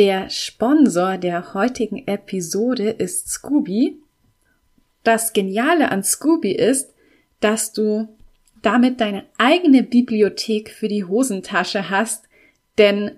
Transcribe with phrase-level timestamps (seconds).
[0.00, 3.98] Der Sponsor der heutigen Episode ist Scooby.
[5.04, 6.94] Das Geniale an Scooby ist,
[7.40, 8.08] dass du
[8.62, 12.30] damit deine eigene Bibliothek für die Hosentasche hast,
[12.78, 13.10] denn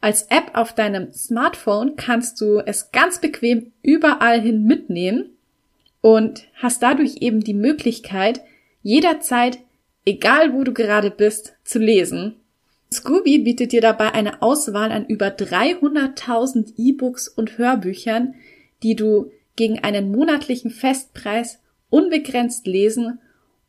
[0.00, 5.36] als App auf deinem Smartphone kannst du es ganz bequem überall hin mitnehmen
[6.00, 8.40] und hast dadurch eben die Möglichkeit,
[8.82, 9.58] jederzeit,
[10.06, 12.39] egal wo du gerade bist, zu lesen.
[12.92, 18.34] Scooby bietet dir dabei eine Auswahl an über 300.000 E-Books und Hörbüchern,
[18.82, 23.20] die du gegen einen monatlichen Festpreis unbegrenzt lesen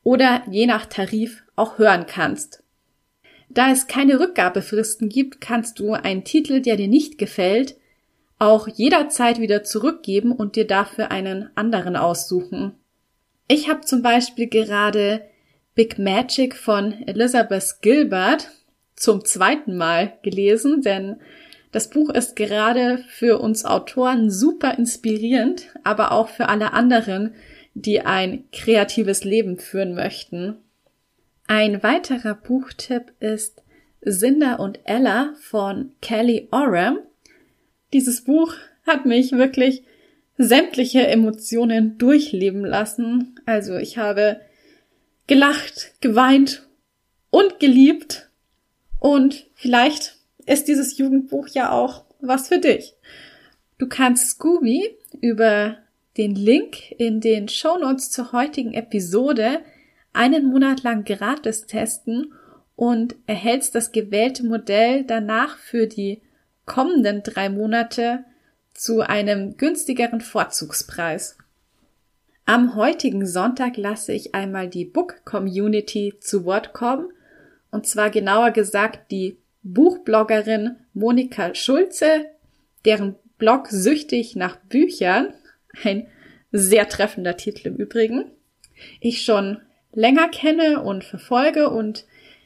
[0.04, 2.64] oder je nach Tarif auch hören kannst.
[3.50, 7.76] Da es keine Rückgabefristen gibt, kannst du einen Titel, der dir nicht gefällt,
[8.40, 12.74] auch jederzeit wieder zurückgeben und dir dafür einen anderen aussuchen.
[13.48, 15.22] Ich habe zum Beispiel gerade
[15.76, 18.50] Big Magic von Elizabeth Gilbert
[19.02, 21.18] zum zweiten Mal gelesen, denn
[21.72, 27.34] das Buch ist gerade für uns Autoren super inspirierend, aber auch für alle anderen,
[27.74, 30.58] die ein kreatives Leben führen möchten.
[31.48, 33.64] Ein weiterer Buchtipp ist
[34.08, 37.00] Cinder und Ella von Kelly Oram.
[37.94, 38.54] Dieses Buch
[38.86, 39.84] hat mich wirklich
[40.38, 43.40] sämtliche Emotionen durchleben lassen.
[43.46, 44.42] Also ich habe
[45.28, 46.68] gelacht, geweint
[47.32, 48.31] und geliebt
[49.02, 52.94] und vielleicht ist dieses Jugendbuch ja auch was für dich.
[53.80, 55.78] Du kannst Scooby über
[56.18, 59.62] den Link in den Shownotes zur heutigen Episode
[60.14, 62.32] einen Monat lang gratis testen
[62.76, 66.22] und erhältst das gewählte Modell danach für die
[66.68, 68.24] kommenden drei Monate
[68.76, 71.40] zu einem günstigeren Vorzugspreis.
[72.46, 77.12] Am heutigen Sonntag lasse ich einmal die Book Community zu Wort kommen
[77.72, 82.26] und zwar genauer gesagt die Buchbloggerin Monika Schulze,
[82.86, 85.34] deren Blog Süchtig nach Büchern,
[85.84, 86.08] ein
[86.52, 88.32] sehr treffender Titel im Übrigen,
[89.00, 89.62] ich schon
[89.94, 92.06] länger kenne und verfolge und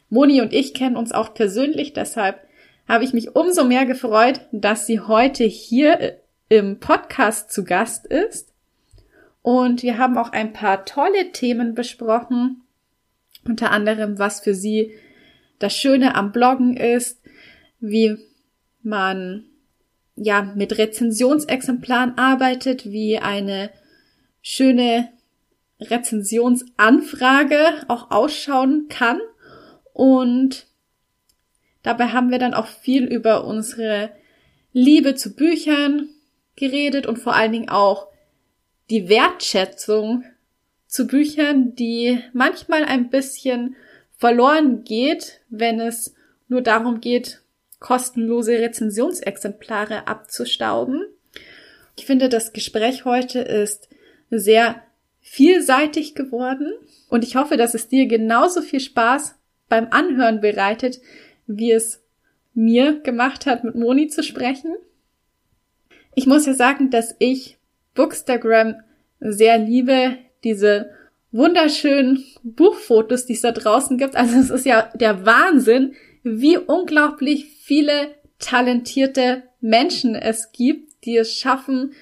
[0.09, 2.39] Moni und ich kennen uns auch persönlich, deshalb
[2.87, 6.19] habe ich mich umso mehr gefreut, dass sie heute hier
[6.49, 8.53] im Podcast zu Gast ist.
[9.41, 12.63] Und wir haben auch ein paar tolle Themen besprochen,
[13.47, 14.93] unter anderem, was für sie
[15.59, 17.21] das Schöne am Bloggen ist,
[17.79, 18.17] wie
[18.81, 19.45] man
[20.15, 23.69] ja mit Rezensionsexemplaren arbeitet, wie eine
[24.41, 25.09] schöne
[25.79, 29.19] Rezensionsanfrage auch ausschauen kann.
[29.93, 30.67] Und
[31.83, 34.11] dabei haben wir dann auch viel über unsere
[34.71, 36.09] Liebe zu Büchern
[36.55, 38.07] geredet und vor allen Dingen auch
[38.89, 40.23] die Wertschätzung
[40.87, 43.75] zu Büchern, die manchmal ein bisschen
[44.17, 46.13] verloren geht, wenn es
[46.47, 47.41] nur darum geht,
[47.79, 51.05] kostenlose Rezensionsexemplare abzustauben.
[51.95, 53.89] Ich finde, das Gespräch heute ist
[54.29, 54.81] sehr
[55.21, 56.73] vielseitig geworden
[57.09, 59.35] und ich hoffe, dass es dir genauso viel Spaß
[59.69, 60.99] beim Anhören bereitet,
[61.47, 62.03] wie es
[62.53, 64.75] mir gemacht hat, mit Moni zu sprechen.
[66.13, 67.57] Ich muss ja sagen, dass ich
[67.93, 68.75] Bookstagram
[69.19, 70.91] sehr liebe, diese
[71.35, 74.15] wunderschönen Buchfotos, die es da draußen gibt.
[74.15, 81.33] Also es ist ja der Wahnsinn, wie unglaublich viele talentierte Menschen es gibt, die es
[81.33, 81.93] schaffen,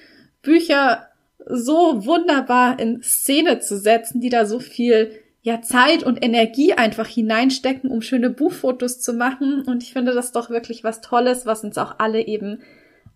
[0.42, 1.08] Bücher
[1.46, 5.10] so wunderbar in Szene zu setzen, die da so viel
[5.42, 9.62] ja Zeit und Energie einfach hineinstecken, um schöne Buchfotos zu machen.
[9.66, 12.62] Und ich finde das doch wirklich was Tolles, was uns auch alle eben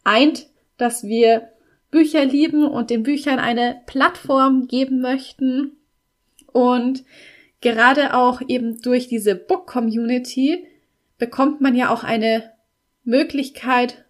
[0.05, 1.49] eint, dass wir
[1.91, 5.78] Bücher lieben und den Büchern eine Plattform geben möchten,
[6.53, 7.05] und
[7.61, 10.67] gerade auch eben durch diese Book Community
[11.19, 12.53] bekommt man ja auch eine
[13.05, 14.05] Möglichkeit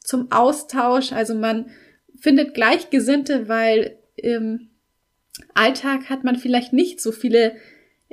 [0.00, 1.12] zum Austausch.
[1.12, 1.70] Also man
[2.18, 4.70] findet Gleichgesinnte, weil im
[5.54, 7.56] Alltag hat man vielleicht nicht so viele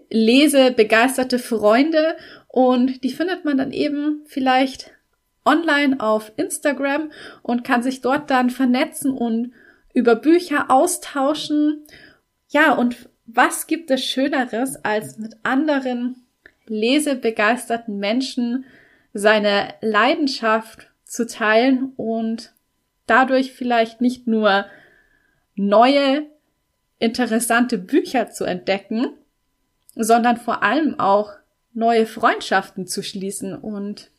[0.10, 2.16] lesebegeisterte Freunde
[2.48, 4.92] und die findet man dann eben vielleicht
[5.44, 7.12] online auf Instagram
[7.42, 9.54] und kann sich dort dann vernetzen und
[9.94, 11.86] über Bücher austauschen.
[12.50, 16.16] Ja, und was gibt es Schöneres, als mit anderen
[16.66, 18.66] lesebegeisterten Menschen
[19.14, 22.54] seine Leidenschaft zu teilen und
[23.06, 24.66] dadurch vielleicht nicht nur
[25.56, 26.26] neue,
[27.00, 29.14] interessante Bücher zu entdecken,
[29.96, 31.34] sondern vor allem auch
[31.74, 33.56] neue Freundschaften zu schließen.
[33.56, 34.10] Und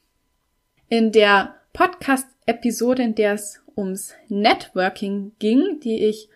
[0.88, 6.28] in der Podcast-Episode, in der es ums Networking ging, die ich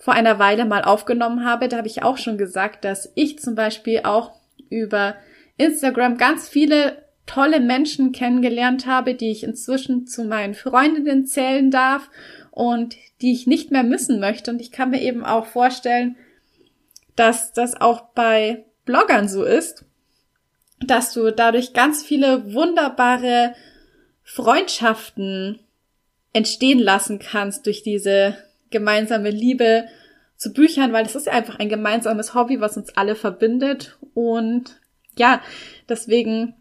[0.00, 3.54] vor einer Weile mal aufgenommen habe, da habe ich auch schon gesagt, dass ich zum
[3.54, 4.32] Beispiel auch
[4.70, 5.14] über
[5.58, 12.08] Instagram ganz viele tolle Menschen kennengelernt habe, die ich inzwischen zu meinen Freundinnen zählen darf
[12.50, 14.50] und die ich nicht mehr missen möchte.
[14.50, 16.16] Und ich kann mir eben auch vorstellen,
[17.14, 19.84] dass das auch bei Bloggern so ist,
[20.80, 23.54] dass du dadurch ganz viele wunderbare
[24.22, 25.60] Freundschaften
[26.32, 28.36] entstehen lassen kannst durch diese
[28.70, 29.86] gemeinsame Liebe
[30.36, 33.98] zu Büchern, weil es ist ja einfach ein gemeinsames Hobby, was uns alle verbindet.
[34.14, 34.80] Und
[35.16, 35.42] ja,
[35.88, 36.54] deswegen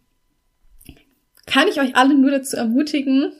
[1.45, 3.31] kann ich euch alle nur dazu ermutigen,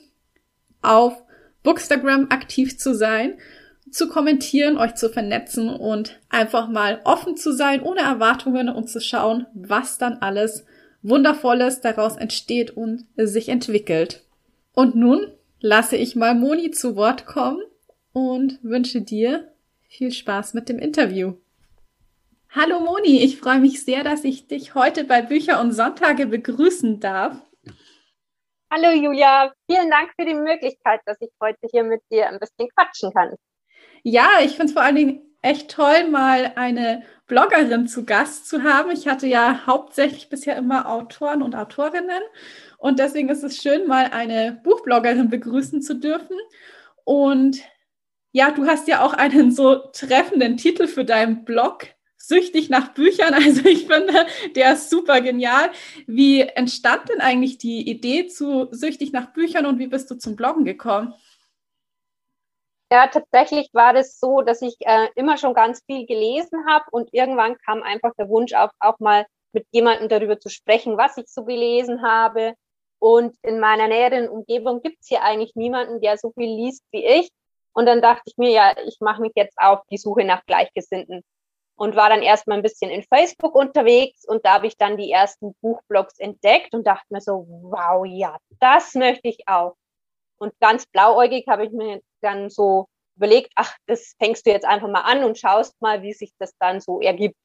[0.82, 1.22] auf
[1.62, 3.34] Bookstagram aktiv zu sein,
[3.90, 9.00] zu kommentieren, euch zu vernetzen und einfach mal offen zu sein, ohne Erwartungen und zu
[9.00, 10.64] schauen, was dann alles
[11.02, 14.24] Wundervolles daraus entsteht und sich entwickelt.
[14.72, 15.26] Und nun
[15.60, 17.60] lasse ich mal Moni zu Wort kommen
[18.12, 19.52] und wünsche dir
[19.88, 21.34] viel Spaß mit dem Interview.
[22.50, 26.98] Hallo Moni, ich freue mich sehr, dass ich dich heute bei Bücher und Sonntage begrüßen
[26.98, 27.36] darf.
[28.72, 32.68] Hallo Julia, vielen Dank für die Möglichkeit, dass ich heute hier mit dir ein bisschen
[32.76, 33.34] quatschen kann.
[34.02, 38.62] Ja, ich finde es vor allen Dingen echt toll, mal eine Bloggerin zu Gast zu
[38.62, 38.90] haben.
[38.90, 42.22] Ich hatte ja hauptsächlich bisher immer Autoren und Autorinnen
[42.78, 46.36] und deswegen ist es schön, mal eine Buchbloggerin begrüßen zu dürfen.
[47.04, 47.60] Und
[48.32, 51.86] ja, du hast ja auch einen so treffenden Titel für deinen Blog,
[52.16, 53.34] süchtig nach Büchern.
[53.40, 55.70] Also ich finde, der ist super genial.
[56.06, 60.36] Wie entstand denn eigentlich die Idee zu süchtig nach Büchern und wie bist du zum
[60.36, 61.14] Bloggen gekommen?
[62.92, 67.08] Ja, tatsächlich war das so, dass ich äh, immer schon ganz viel gelesen habe und
[67.12, 71.28] irgendwann kam einfach der Wunsch auf, auch mal mit jemandem darüber zu sprechen, was ich
[71.28, 72.54] so gelesen habe.
[72.98, 77.04] Und in meiner näheren Umgebung gibt es hier eigentlich niemanden, der so viel liest wie
[77.04, 77.30] ich.
[77.72, 81.22] Und dann dachte ich mir, ja, ich mache mich jetzt auf die Suche nach Gleichgesinnten
[81.76, 85.10] und war dann erstmal ein bisschen in Facebook unterwegs und da habe ich dann die
[85.10, 89.76] ersten Buchblogs entdeckt und dachte mir so, wow, ja, das möchte ich auch.
[90.38, 92.86] Und ganz blauäugig habe ich mir dann so
[93.16, 96.54] überlegt, ach, das fängst du jetzt einfach mal an und schaust mal, wie sich das
[96.58, 97.38] dann so ergibt.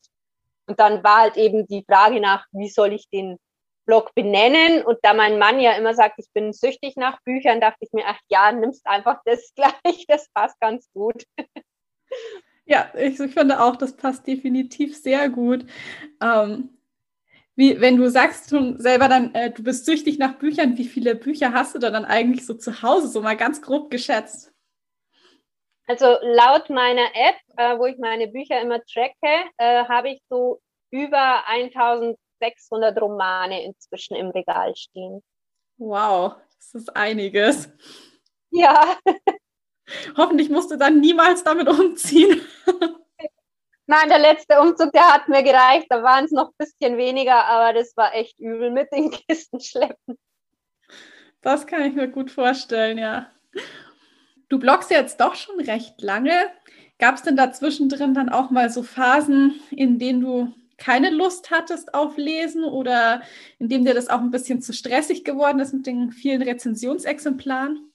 [0.67, 3.37] Und dann war halt eben die Frage nach, wie soll ich den
[3.85, 4.83] Blog benennen?
[4.83, 8.05] Und da mein Mann ja immer sagt, ich bin süchtig nach Büchern, dachte ich mir,
[8.07, 11.25] ach ja, nimmst einfach das gleich, das passt ganz gut.
[12.65, 15.65] Ja, ich, ich, finde auch, das passt definitiv sehr gut.
[16.21, 16.75] Ähm,
[17.55, 21.15] wie, wenn du sagst schon selber dann, äh, du bist süchtig nach Büchern, wie viele
[21.15, 24.51] Bücher hast du da dann eigentlich so zu Hause, so mal ganz grob geschätzt?
[25.87, 30.59] Also laut meiner App, äh, wo ich meine Bücher immer tracke, äh, habe ich so
[30.91, 31.47] über
[32.41, 35.23] 1600 Romane inzwischen im Regal stehen.
[35.77, 37.69] Wow, das ist einiges.
[38.51, 38.97] Ja.
[40.17, 42.41] Hoffentlich musst du dann niemals damit umziehen.
[43.87, 45.87] Nein, der letzte Umzug, der hat mir gereicht.
[45.89, 49.59] Da waren es noch ein bisschen weniger, aber das war echt übel mit den Kisten
[49.59, 50.17] schleppen.
[51.41, 53.29] Das kann ich mir gut vorstellen, ja.
[54.49, 56.49] Du bloggst jetzt doch schon recht lange.
[56.97, 61.51] Gab es denn dazwischen drin dann auch mal so Phasen, in denen du keine Lust
[61.51, 63.21] hattest auf Lesen oder
[63.59, 67.91] in dem dir das auch ein bisschen zu stressig geworden ist mit den vielen Rezensionsexemplaren?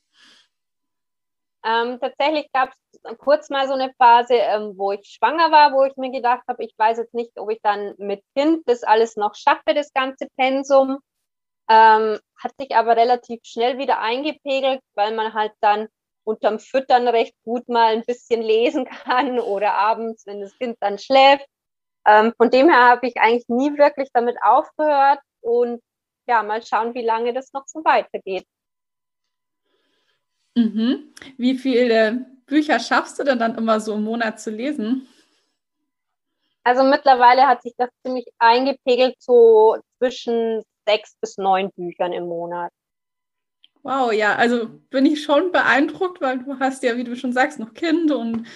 [1.62, 5.84] Ähm, tatsächlich gab es kurz mal so eine Phase, ähm, wo ich schwanger war, wo
[5.84, 9.16] ich mir gedacht habe, ich weiß jetzt nicht, ob ich dann mit Kind das alles
[9.16, 10.98] noch schaffe, das ganze Pensum.
[11.68, 15.88] Ähm, hat sich aber relativ schnell wieder eingepegelt, weil man halt dann
[16.24, 20.98] unterm Füttern recht gut mal ein bisschen lesen kann oder abends, wenn das Kind dann
[20.98, 21.46] schläft.
[22.06, 25.82] Ähm, von dem her habe ich eigentlich nie wirklich damit aufgehört und
[26.26, 28.46] ja, mal schauen, wie lange das noch so weitergeht.
[30.54, 31.14] Mhm.
[31.36, 35.08] Wie viele Bücher schaffst du denn dann immer so im Monat zu lesen?
[36.62, 42.72] Also mittlerweile hat sich das ziemlich eingepegelt, so zwischen sechs bis neun Büchern im Monat.
[43.82, 47.58] Wow, ja, also bin ich schon beeindruckt, weil du hast ja, wie du schon sagst,
[47.58, 48.46] noch Kind und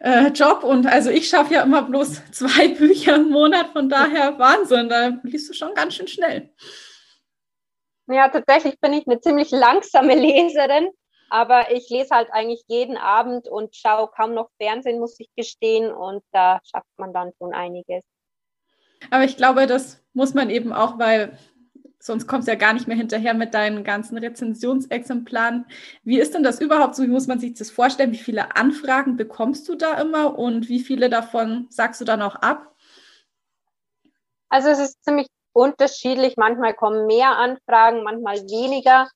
[0.00, 4.38] äh, Job und also ich schaffe ja immer bloß zwei Bücher im Monat, von daher
[4.38, 6.50] Wahnsinn, da liest du schon ganz schön schnell.
[8.06, 10.88] Ja, tatsächlich bin ich eine ziemlich langsame Leserin.
[11.30, 15.90] Aber ich lese halt eigentlich jeden Abend und schaue kaum noch Fernsehen, muss ich gestehen.
[15.92, 18.04] Und da schafft man dann schon einiges.
[19.10, 21.36] Aber ich glaube, das muss man eben auch, weil
[22.04, 25.64] sonst kommst du ja gar nicht mehr hinterher mit deinen ganzen Rezensionsexemplaren.
[26.02, 27.02] Wie ist denn das überhaupt so?
[27.02, 28.12] Wie muss man sich das vorstellen?
[28.12, 32.34] Wie viele Anfragen bekommst du da immer und wie viele davon sagst du dann auch
[32.36, 32.74] ab?
[34.50, 36.36] Also es ist ziemlich unterschiedlich.
[36.36, 39.08] Manchmal kommen mehr Anfragen, manchmal weniger.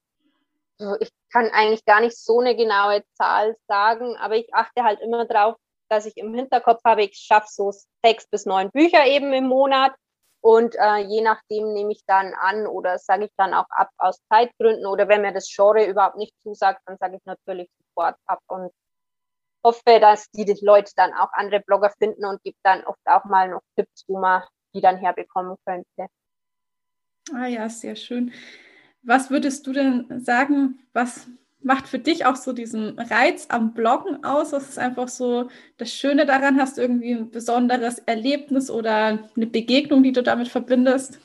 [1.01, 5.27] Ich kann eigentlich gar nicht so eine genaue Zahl sagen, aber ich achte halt immer
[5.27, 5.57] darauf,
[5.91, 7.71] dass ich im Hinterkopf habe, ich schaffe so
[8.03, 9.93] sechs bis neun Bücher eben im Monat.
[10.41, 14.21] Und äh, je nachdem nehme ich dann an oder sage ich dann auch ab aus
[14.29, 18.41] Zeitgründen oder wenn mir das Genre überhaupt nicht zusagt, dann sage ich natürlich sofort ab
[18.47, 18.71] und
[19.65, 23.49] hoffe, dass die Leute dann auch andere Blogger finden und gibt dann oft auch mal
[23.49, 24.43] noch Tipps, wo man
[24.75, 26.07] die dann herbekommen könnte.
[27.35, 28.33] Ah ja, sehr schön.
[29.03, 31.29] Was würdest du denn sagen, was
[31.61, 34.53] macht für dich auch so diesen Reiz am Bloggen aus?
[34.53, 36.61] Was ist einfach so das Schöne daran?
[36.61, 41.19] Hast du irgendwie ein besonderes Erlebnis oder eine Begegnung, die du damit verbindest?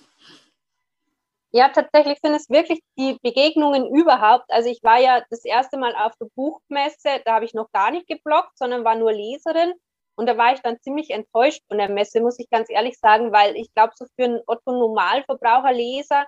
[1.55, 4.45] Ja, tatsächlich sind es wirklich die Begegnungen überhaupt.
[4.49, 7.91] Also ich war ja das erste Mal auf der Buchmesse, da habe ich noch gar
[7.91, 9.73] nicht gebloggt, sondern war nur Leserin.
[10.15, 13.31] Und da war ich dann ziemlich enttäuscht von der Messe, muss ich ganz ehrlich sagen,
[13.31, 16.25] weil ich glaube, so für einen Otto-Normalverbraucher-Leser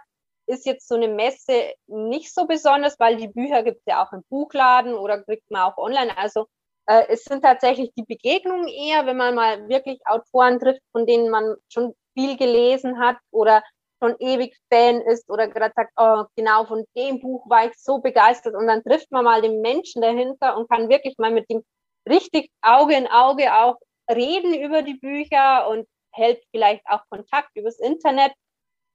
[0.47, 4.11] ist jetzt so eine Messe nicht so besonders, weil die Bücher gibt es ja auch
[4.13, 6.15] im Buchladen oder kriegt man auch online.
[6.17, 6.47] Also
[6.87, 11.29] äh, es sind tatsächlich die Begegnungen eher, wenn man mal wirklich Autoren trifft, von denen
[11.29, 13.63] man schon viel gelesen hat oder
[14.01, 17.99] schon ewig Fan ist oder gerade sagt, oh, genau von dem Buch war ich so
[17.99, 21.63] begeistert und dann trifft man mal den Menschen dahinter und kann wirklich mal mit dem
[22.07, 23.77] richtig Auge in Auge auch
[24.11, 28.31] reden über die Bücher und hält vielleicht auch Kontakt übers Internet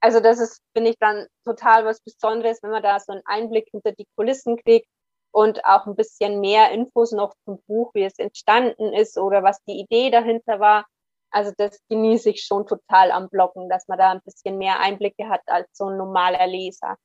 [0.01, 3.69] also das ist, finde ich, dann total was Besonderes, wenn man da so einen Einblick
[3.71, 4.89] hinter die Kulissen kriegt
[5.33, 9.63] und auch ein bisschen mehr Infos noch zum Buch, wie es entstanden ist oder was
[9.69, 10.87] die Idee dahinter war.
[11.31, 15.29] Also das genieße ich schon total am Bloggen, dass man da ein bisschen mehr Einblicke
[15.29, 16.97] hat als so ein normaler Leser.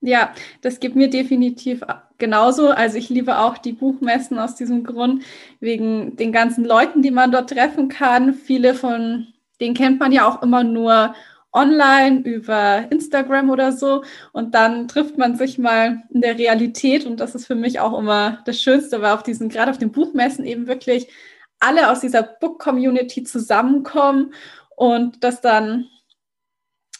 [0.00, 1.82] Ja, das gibt mir definitiv
[2.18, 2.68] genauso.
[2.68, 5.24] Also ich liebe auch die Buchmessen aus diesem Grund,
[5.60, 8.34] wegen den ganzen Leuten, die man dort treffen kann.
[8.34, 11.14] Viele von denen kennt man ja auch immer nur
[11.54, 17.20] online über Instagram oder so und dann trifft man sich mal in der Realität und
[17.20, 20.44] das ist für mich auch immer das Schönste, weil auf diesen, gerade auf den Buchmessen
[20.44, 21.08] eben wirklich
[21.60, 24.34] alle aus dieser Book-Community zusammenkommen
[24.76, 25.86] und das dann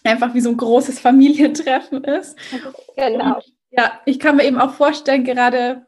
[0.04, 2.38] einfach wie so ein großes Familientreffen ist.
[2.96, 3.37] Genau.
[3.37, 5.87] Und ja, ich kann mir eben auch vorstellen, gerade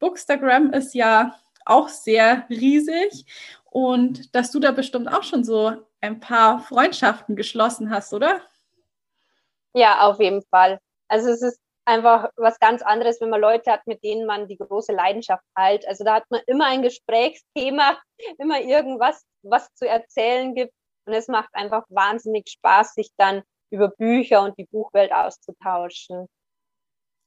[0.00, 3.24] Bookstagram ist ja auch sehr riesig
[3.70, 8.40] und dass du da bestimmt auch schon so ein paar Freundschaften geschlossen hast, oder?
[9.74, 10.78] Ja, auf jeden Fall.
[11.08, 14.56] Also es ist einfach was ganz anderes, wenn man Leute hat, mit denen man die
[14.56, 15.86] große Leidenschaft teilt.
[15.86, 17.98] Also da hat man immer ein Gesprächsthema,
[18.38, 20.72] immer irgendwas, was zu erzählen gibt.
[21.06, 26.26] Und es macht einfach wahnsinnig Spaß, sich dann über Bücher und die Buchwelt auszutauschen.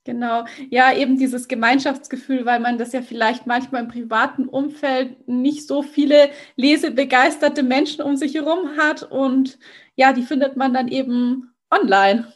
[0.06, 5.66] Genau, ja, eben dieses Gemeinschaftsgefühl, weil man das ja vielleicht manchmal im privaten Umfeld nicht
[5.66, 9.58] so viele lesebegeisterte Menschen um sich herum hat und
[9.96, 12.34] ja, die findet man dann eben online.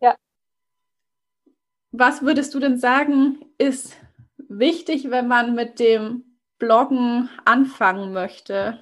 [0.00, 0.16] Ja.
[1.92, 3.96] Was würdest du denn sagen, ist
[4.48, 6.24] wichtig, wenn man mit dem
[6.58, 8.80] Bloggen anfangen möchte?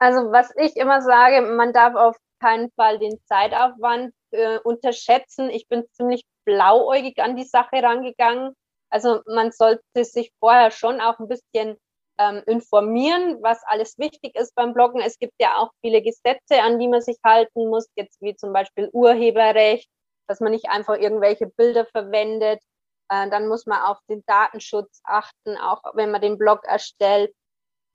[0.00, 5.50] Also, was ich immer sage, man darf auf keinen Fall den Zeitaufwand äh, unterschätzen.
[5.50, 8.54] Ich bin ziemlich blauäugig an die Sache rangegangen.
[8.90, 11.76] Also man sollte sich vorher schon auch ein bisschen
[12.18, 15.00] ähm, informieren, was alles wichtig ist beim Bloggen.
[15.00, 18.52] Es gibt ja auch viele Gesetze, an die man sich halten muss, jetzt wie zum
[18.52, 19.88] Beispiel Urheberrecht,
[20.28, 22.60] dass man nicht einfach irgendwelche Bilder verwendet.
[23.08, 27.34] Äh, dann muss man auf den Datenschutz achten, auch wenn man den Blog erstellt.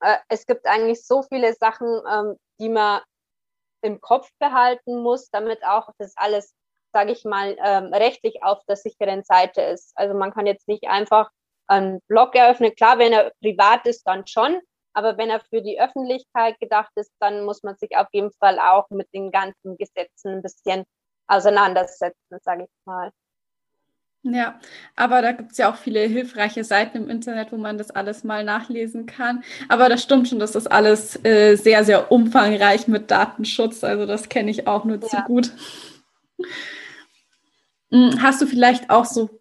[0.00, 3.00] Äh, es gibt eigentlich so viele Sachen, ähm, die man
[3.82, 6.54] im Kopf behalten muss, damit auch das alles,
[6.92, 9.92] sage ich mal, ähm, rechtlich auf der sicheren Seite ist.
[9.96, 11.30] Also man kann jetzt nicht einfach
[11.66, 12.74] einen Blog eröffnen.
[12.74, 14.60] Klar, wenn er privat ist, dann schon.
[14.92, 18.58] Aber wenn er für die Öffentlichkeit gedacht ist, dann muss man sich auf jeden Fall
[18.58, 20.84] auch mit den ganzen Gesetzen ein bisschen
[21.28, 23.12] auseinandersetzen, sage ich mal.
[24.22, 24.60] Ja,
[24.96, 28.22] aber da gibt es ja auch viele hilfreiche Seiten im Internet, wo man das alles
[28.22, 29.42] mal nachlesen kann.
[29.68, 33.82] Aber das stimmt schon, dass das alles äh, sehr, sehr umfangreich mit Datenschutz.
[33.82, 35.08] Also das kenne ich auch nur ja.
[35.08, 35.52] zu gut.
[37.90, 39.38] Hm, hast du vielleicht auch so ein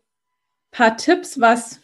[0.71, 1.81] paar Tipps, was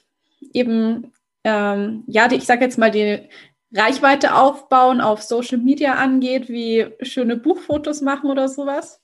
[0.54, 1.12] eben,
[1.44, 3.28] ähm, ja, die, ich sage jetzt mal, die
[3.74, 9.02] Reichweite aufbauen auf Social Media angeht, wie schöne Buchfotos machen oder sowas?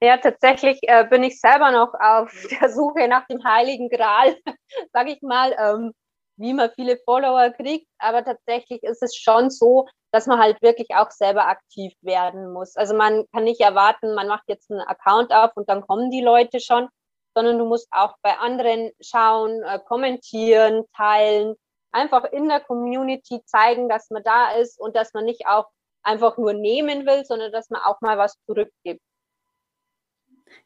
[0.00, 4.36] Ja, tatsächlich äh, bin ich selber noch auf der Suche nach dem Heiligen Gral,
[4.92, 5.92] sage ich mal, ähm,
[6.36, 7.88] wie man viele Follower kriegt.
[7.98, 12.76] Aber tatsächlich ist es schon so, dass man halt wirklich auch selber aktiv werden muss.
[12.76, 16.22] Also man kann nicht erwarten, man macht jetzt einen Account auf und dann kommen die
[16.22, 16.88] Leute schon,
[17.34, 21.56] sondern du musst auch bei anderen schauen, äh, kommentieren, teilen,
[21.92, 25.66] einfach in der Community zeigen, dass man da ist und dass man nicht auch
[26.02, 29.02] einfach nur nehmen will, sondern dass man auch mal was zurückgibt.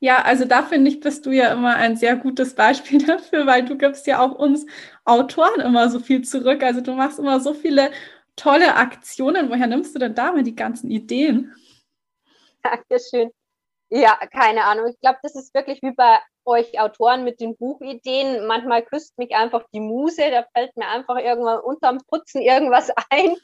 [0.00, 3.64] Ja, also da finde ich, bist du ja immer ein sehr gutes Beispiel dafür, weil
[3.64, 4.66] du gibst ja auch uns
[5.04, 6.62] Autoren immer so viel zurück.
[6.62, 7.90] Also du machst immer so viele
[8.36, 9.50] tolle Aktionen.
[9.50, 11.54] Woher nimmst du denn da mal die ganzen Ideen?
[12.62, 13.30] Dankeschön.
[13.90, 14.86] Ja, keine Ahnung.
[14.88, 18.46] Ich glaube, das ist wirklich wie bei euch Autoren mit den Buchideen.
[18.46, 23.36] Manchmal küsst mich einfach die Muse, da fällt mir einfach irgendwann unterm Putzen irgendwas ein.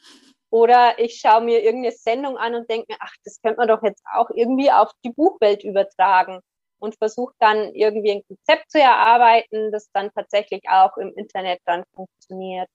[0.50, 3.82] Oder ich schaue mir irgendeine Sendung an und denke mir, ach, das könnte man doch
[3.82, 6.40] jetzt auch irgendwie auf die Buchwelt übertragen
[6.78, 11.84] und versuche dann irgendwie ein Konzept zu erarbeiten, das dann tatsächlich auch im Internet dann
[11.94, 12.68] funktioniert.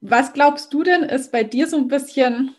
[0.00, 2.56] Was glaubst du denn, ist bei dir so ein bisschen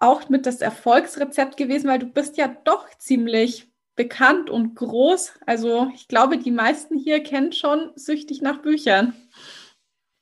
[0.00, 5.38] auch mit das Erfolgsrezept gewesen, weil du bist ja doch ziemlich bekannt und groß.
[5.46, 9.14] Also ich glaube, die meisten hier kennen schon süchtig nach Büchern.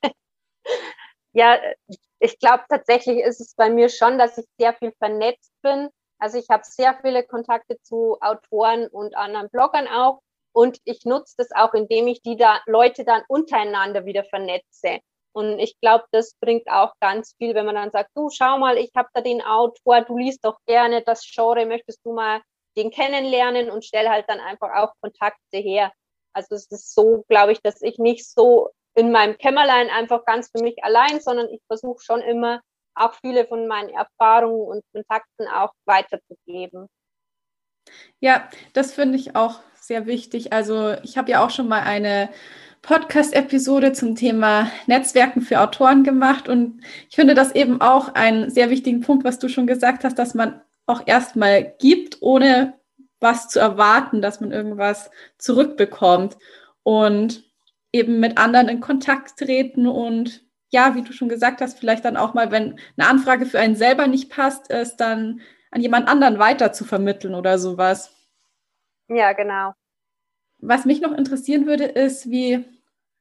[1.34, 1.58] Ja,
[2.22, 5.88] ich glaube tatsächlich ist es bei mir schon, dass ich sehr viel vernetzt bin.
[6.18, 10.20] Also ich habe sehr viele Kontakte zu Autoren und anderen Bloggern auch.
[10.52, 15.00] Und ich nutze das auch, indem ich die da Leute dann untereinander wieder vernetze.
[15.34, 18.78] Und ich glaube, das bringt auch ganz viel, wenn man dann sagt, du schau mal,
[18.78, 22.40] ich habe da den Autor, du liest doch gerne das Genre, möchtest du mal
[22.76, 25.90] den kennenlernen und stell halt dann einfach auch Kontakte her.
[26.34, 30.50] Also es ist so, glaube ich, dass ich nicht so in meinem Kämmerlein einfach ganz
[30.50, 32.60] für mich allein, sondern ich versuche schon immer
[32.94, 36.88] auch viele von meinen Erfahrungen und Kontakten auch weiterzugeben.
[38.20, 40.52] Ja, das finde ich auch sehr wichtig.
[40.52, 42.28] Also ich habe ja auch schon mal eine
[42.82, 48.70] Podcast-Episode zum Thema Netzwerken für Autoren gemacht und ich finde das eben auch einen sehr
[48.70, 52.74] wichtigen Punkt, was du schon gesagt hast, dass man auch erstmal gibt, ohne
[53.20, 56.36] was zu erwarten, dass man irgendwas zurückbekommt
[56.82, 57.44] und
[57.92, 62.16] eben mit anderen in Kontakt treten und ja, wie du schon gesagt hast, vielleicht dann
[62.16, 66.38] auch mal, wenn eine Anfrage für einen selber nicht passt, es dann an jemand anderen
[66.38, 68.14] weiter zu vermitteln oder sowas.
[69.08, 69.74] Ja, genau.
[70.58, 72.64] Was mich noch interessieren würde, ist, wie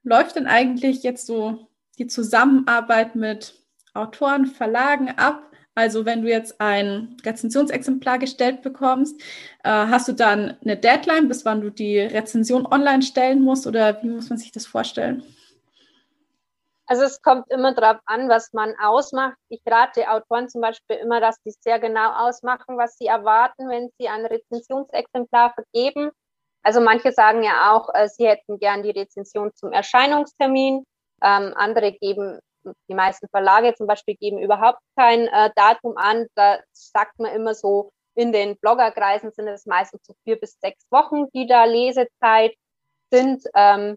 [0.02, 3.54] läuft denn eigentlich jetzt so die Zusammenarbeit mit
[3.92, 5.51] Autoren, Verlagen ab?
[5.74, 9.20] Also wenn du jetzt ein Rezensionsexemplar gestellt bekommst,
[9.64, 14.02] äh, hast du dann eine Deadline, bis wann du die Rezension online stellen musst oder
[14.02, 15.22] wie muss man sich das vorstellen?
[16.86, 19.38] Also es kommt immer darauf an, was man ausmacht.
[19.48, 23.88] Ich rate Autoren zum Beispiel immer, dass sie sehr genau ausmachen, was sie erwarten, wenn
[23.98, 26.10] sie ein Rezensionsexemplar vergeben.
[26.62, 30.84] Also manche sagen ja auch, äh, sie hätten gern die Rezension zum Erscheinungstermin.
[31.22, 32.40] Ähm, andere geben
[32.88, 36.26] die meisten Verlage zum Beispiel geben überhaupt kein äh, Datum an.
[36.34, 40.84] Da sagt man immer so, in den Bloggerkreisen sind es meistens so vier bis sechs
[40.90, 42.54] Wochen, die da Lesezeit
[43.10, 43.44] sind.
[43.54, 43.96] Ähm,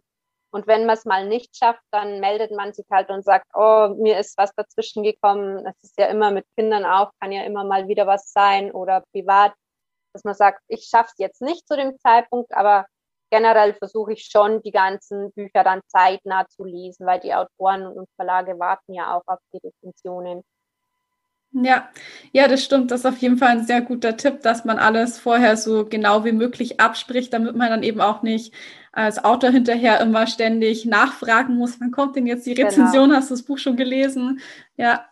[0.51, 3.89] und wenn man es mal nicht schafft, dann meldet man sich halt und sagt, oh,
[3.97, 5.65] mir ist was dazwischen gekommen.
[5.65, 9.03] Das ist ja immer mit Kindern auch, kann ja immer mal wieder was sein oder
[9.11, 9.53] privat,
[10.13, 12.85] dass man sagt, ich schaffe es jetzt nicht zu dem Zeitpunkt, aber
[13.31, 18.07] generell versuche ich schon, die ganzen Bücher dann zeitnah zu lesen, weil die Autoren und
[18.15, 20.43] Verlage warten ja auch auf die Rezensionen.
[21.63, 21.89] Ja,
[22.33, 22.91] ja, das stimmt.
[22.91, 26.25] Das ist auf jeden Fall ein sehr guter Tipp, dass man alles vorher so genau
[26.25, 28.53] wie möglich abspricht, damit man dann eben auch nicht
[28.91, 32.69] als Autor hinterher immer ständig nachfragen muss, wann kommt denn jetzt die genau.
[32.69, 33.09] Rezension?
[33.09, 33.17] Genau.
[33.17, 34.41] Hast du das Buch schon gelesen?
[34.75, 35.05] Ja.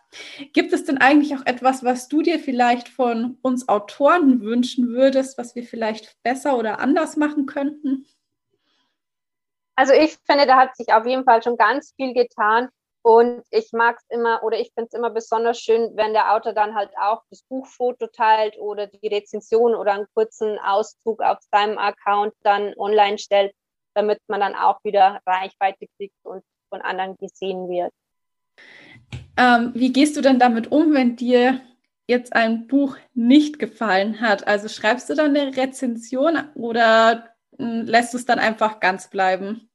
[0.52, 5.38] Gibt es denn eigentlich auch etwas, was du dir vielleicht von uns Autoren wünschen würdest,
[5.38, 8.06] was wir vielleicht besser oder anders machen könnten?
[9.76, 12.68] Also ich finde, da hat sich auf jeden Fall schon ganz viel getan.
[13.06, 16.54] Und ich mag es immer oder ich finde es immer besonders schön, wenn der Autor
[16.54, 21.76] dann halt auch das Buchfoto teilt oder die Rezension oder einen kurzen Auszug auf seinem
[21.76, 23.54] Account dann online stellt,
[23.92, 27.92] damit man dann auch wieder Reichweite kriegt und von anderen gesehen wird.
[29.36, 31.60] Ähm, wie gehst du denn damit um, wenn dir
[32.06, 34.46] jetzt ein Buch nicht gefallen hat?
[34.46, 39.68] Also schreibst du dann eine Rezension oder hm, lässt du es dann einfach ganz bleiben?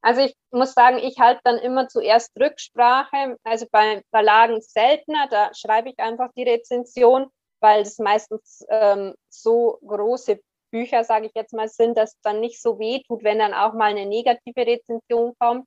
[0.00, 3.36] Also ich muss sagen, ich halte dann immer zuerst Rücksprache.
[3.44, 7.28] Also bei Verlagen seltener, da schreibe ich einfach die Rezension,
[7.60, 12.40] weil es meistens ähm, so große Bücher, sage ich jetzt mal, sind, dass es dann
[12.40, 15.66] nicht so weh tut, wenn dann auch mal eine negative Rezension kommt.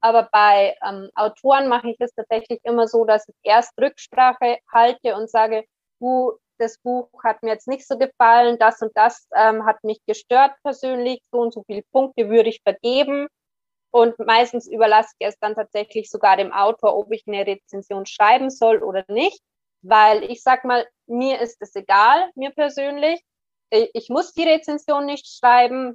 [0.00, 5.16] Aber bei ähm, Autoren mache ich es tatsächlich immer so, dass ich erst Rücksprache halte
[5.16, 5.64] und sage,
[5.98, 9.98] du, das Buch hat mir jetzt nicht so gefallen, das und das ähm, hat mich
[10.06, 13.28] gestört persönlich, so und so viele Punkte würde ich vergeben
[13.94, 18.50] Und meistens überlasse ich es dann tatsächlich sogar dem Autor, ob ich eine Rezension schreiben
[18.50, 19.40] soll oder nicht.
[19.82, 23.22] Weil ich sag mal, mir ist es egal, mir persönlich.
[23.70, 25.94] Ich muss die Rezension nicht schreiben.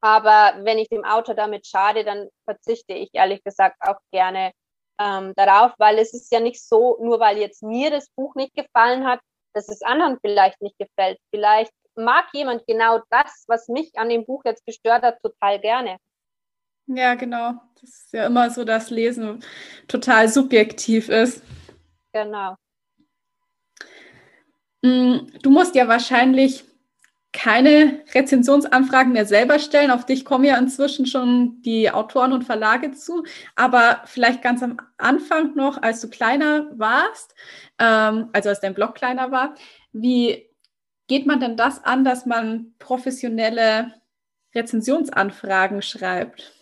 [0.00, 4.50] Aber wenn ich dem Autor damit schade, dann verzichte ich ehrlich gesagt auch gerne
[5.00, 8.56] ähm, darauf, weil es ist ja nicht so, nur weil jetzt mir das Buch nicht
[8.56, 9.20] gefallen hat,
[9.54, 11.20] dass es anderen vielleicht nicht gefällt.
[11.30, 15.98] Vielleicht mag jemand genau das, was mich an dem Buch jetzt gestört hat, total gerne.
[16.88, 17.54] Ja, genau.
[17.80, 19.44] Das ist ja immer so, dass Lesen
[19.88, 21.42] total subjektiv ist.
[22.12, 22.56] Genau.
[24.82, 26.64] Mm, du musst ja wahrscheinlich
[27.32, 29.90] keine Rezensionsanfragen mehr selber stellen.
[29.90, 33.24] Auf dich kommen ja inzwischen schon die Autoren und Verlage zu.
[33.54, 37.34] Aber vielleicht ganz am Anfang noch, als du kleiner warst,
[37.78, 39.54] ähm, also als dein Blog kleiner war,
[39.92, 40.48] wie
[41.06, 43.94] geht man denn das an, dass man professionelle
[44.54, 46.57] Rezensionsanfragen schreibt?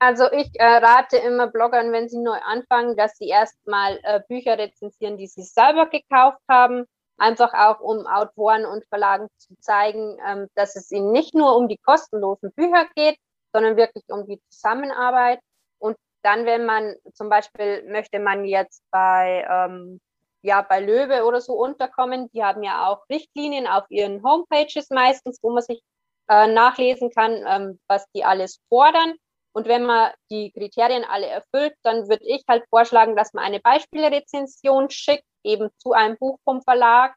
[0.00, 4.56] Also ich äh, rate immer Bloggern, wenn sie neu anfangen, dass sie erstmal äh, Bücher
[4.56, 6.84] rezensieren, die sie selber gekauft haben.
[7.16, 11.68] Einfach auch, um Autoren und Verlagen zu zeigen, ähm, dass es ihnen nicht nur um
[11.68, 13.18] die kostenlosen Bücher geht,
[13.52, 15.40] sondern wirklich um die Zusammenarbeit.
[15.80, 20.00] Und dann, wenn man zum Beispiel möchte man jetzt bei ähm,
[20.42, 25.40] ja bei Löwe oder so unterkommen, die haben ja auch Richtlinien auf ihren Homepages meistens,
[25.42, 25.82] wo man sich
[26.28, 29.14] äh, nachlesen kann, ähm, was die alles fordern.
[29.52, 33.60] Und wenn man die Kriterien alle erfüllt, dann würde ich halt vorschlagen, dass man eine
[33.60, 37.14] Beispielrezension schickt, eben zu einem Buch vom Verlag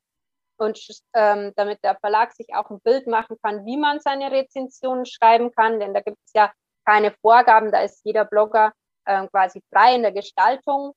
[0.57, 0.79] und
[1.13, 5.51] ähm, damit der Verlag sich auch ein Bild machen kann, wie man seine Rezensionen schreiben
[5.51, 6.51] kann, denn da gibt es ja
[6.85, 8.71] keine Vorgaben, da ist jeder Blogger
[9.05, 10.93] äh, quasi frei in der Gestaltung.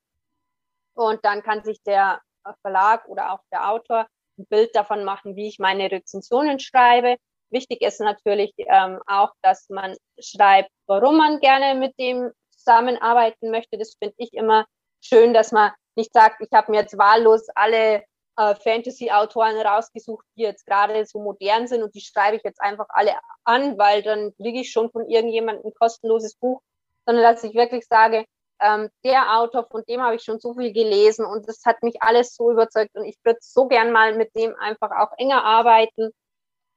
[0.93, 2.21] Und dann kann sich der
[2.61, 7.17] Verlag oder auch der Autor ein Bild davon machen, wie ich meine Rezensionen schreibe
[7.55, 13.77] Wichtig ist natürlich ähm, auch, dass man schreibt, warum man gerne mit dem zusammenarbeiten möchte.
[13.77, 14.65] Das finde ich immer
[14.99, 18.03] schön, dass man nicht sagt, ich habe mir jetzt wahllos alle
[18.37, 22.87] äh, Fantasy-Autoren rausgesucht, die jetzt gerade so modern sind und die schreibe ich jetzt einfach
[22.89, 23.13] alle
[23.45, 26.59] an, weil dann kriege ich schon von irgendjemandem ein kostenloses Buch,
[27.05, 28.25] sondern dass ich wirklich sage,
[28.59, 32.01] ähm, der Autor, von dem habe ich schon so viel gelesen und das hat mich
[32.01, 36.11] alles so überzeugt und ich würde so gern mal mit dem einfach auch enger arbeiten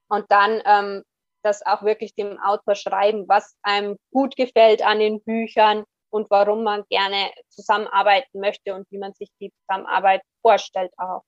[0.09, 1.03] und dann ähm,
[1.42, 6.64] das auch wirklich dem Autor schreiben, was einem gut gefällt an den Büchern und warum
[6.64, 11.23] man gerne zusammenarbeiten möchte und wie man sich die Zusammenarbeit vorstellt auch.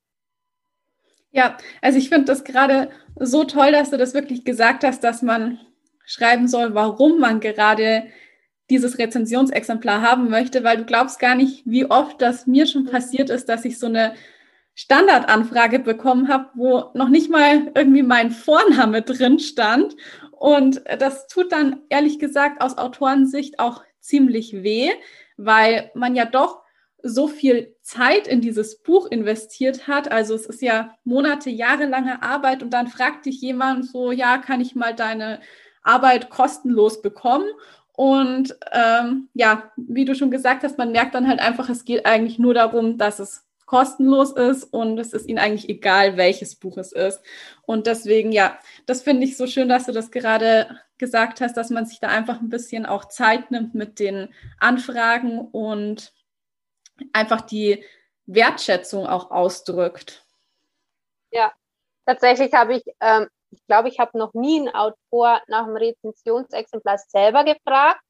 [1.32, 5.22] Ja, also ich finde das gerade so toll, dass du das wirklich gesagt hast, dass
[5.22, 5.60] man
[6.04, 8.08] schreiben soll, warum man gerade
[8.68, 13.30] dieses Rezensionsexemplar haben möchte, weil du glaubst gar nicht, wie oft das mir schon passiert
[13.30, 14.14] ist, dass ich so eine
[14.80, 19.94] Standardanfrage bekommen habe, wo noch nicht mal irgendwie mein Vorname drin stand.
[20.30, 24.90] Und das tut dann ehrlich gesagt aus Autorensicht auch ziemlich weh,
[25.36, 26.62] weil man ja doch
[27.02, 30.10] so viel Zeit in dieses Buch investiert hat.
[30.10, 34.62] Also es ist ja Monate, jahrelange Arbeit und dann fragt dich jemand so, ja, kann
[34.62, 35.40] ich mal deine
[35.82, 37.48] Arbeit kostenlos bekommen?
[37.92, 42.06] Und ähm, ja, wie du schon gesagt hast, man merkt dann halt einfach, es geht
[42.06, 46.76] eigentlich nur darum, dass es kostenlos ist und es ist ihnen eigentlich egal, welches Buch
[46.76, 47.22] es ist.
[47.62, 51.70] Und deswegen, ja, das finde ich so schön, dass du das gerade gesagt hast, dass
[51.70, 56.12] man sich da einfach ein bisschen auch Zeit nimmt mit den Anfragen und
[57.12, 57.84] einfach die
[58.26, 60.26] Wertschätzung auch ausdrückt.
[61.30, 61.52] Ja,
[62.06, 66.98] tatsächlich habe ich, ähm, ich glaube, ich habe noch nie einen Autor nach einem Rezensionsexemplar
[66.98, 68.00] selber gefragt.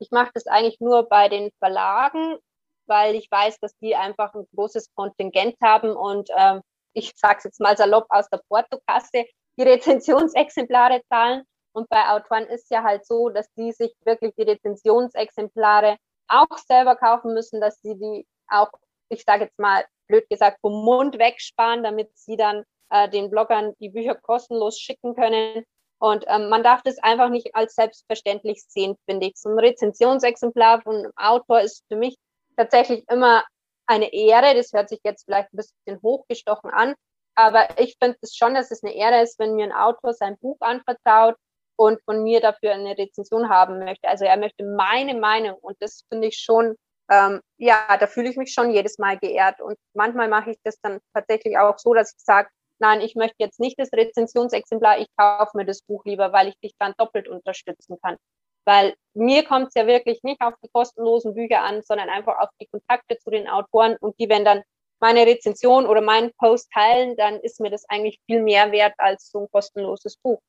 [0.00, 2.36] Ich mache das eigentlich nur bei den Verlagen
[2.86, 6.60] weil ich weiß, dass die einfach ein großes Kontingent haben und ähm,
[6.94, 9.24] ich sage es jetzt mal salopp aus der Portokasse,
[9.58, 11.42] die Rezensionsexemplare zahlen.
[11.72, 15.96] Und bei Autoren ist ja halt so, dass die sich wirklich die Rezensionsexemplare
[16.28, 18.70] auch selber kaufen müssen, dass sie die auch,
[19.08, 23.74] ich sage jetzt mal blöd gesagt, vom Mund wegsparen, damit sie dann äh, den Bloggern
[23.80, 25.64] die Bücher kostenlos schicken können.
[25.98, 29.36] Und ähm, man darf das einfach nicht als selbstverständlich sehen, finde ich.
[29.36, 32.16] So ein Rezensionsexemplar von einem Autor ist für mich
[32.56, 33.44] tatsächlich immer
[33.86, 34.54] eine Ehre.
[34.54, 36.94] Das hört sich jetzt vielleicht ein bisschen hochgestochen an,
[37.34, 40.38] aber ich finde es schon, dass es eine Ehre ist, wenn mir ein Autor sein
[40.38, 41.36] Buch anvertraut
[41.76, 44.08] und von mir dafür eine Rezension haben möchte.
[44.08, 46.76] Also er möchte meine Meinung und das finde ich schon,
[47.10, 49.60] ähm, ja, da fühle ich mich schon jedes Mal geehrt.
[49.60, 53.36] Und manchmal mache ich das dann tatsächlich auch so, dass ich sage, nein, ich möchte
[53.38, 57.28] jetzt nicht das Rezensionsexemplar, ich kaufe mir das Buch lieber, weil ich dich dann doppelt
[57.28, 58.16] unterstützen kann.
[58.64, 62.48] Weil mir kommt es ja wirklich nicht auf die kostenlosen Bücher an, sondern einfach auf
[62.60, 64.62] die Kontakte zu den Autoren und die, wenn dann
[65.00, 69.30] meine Rezension oder meinen Post teilen, dann ist mir das eigentlich viel mehr wert als
[69.30, 70.40] so ein kostenloses Buch.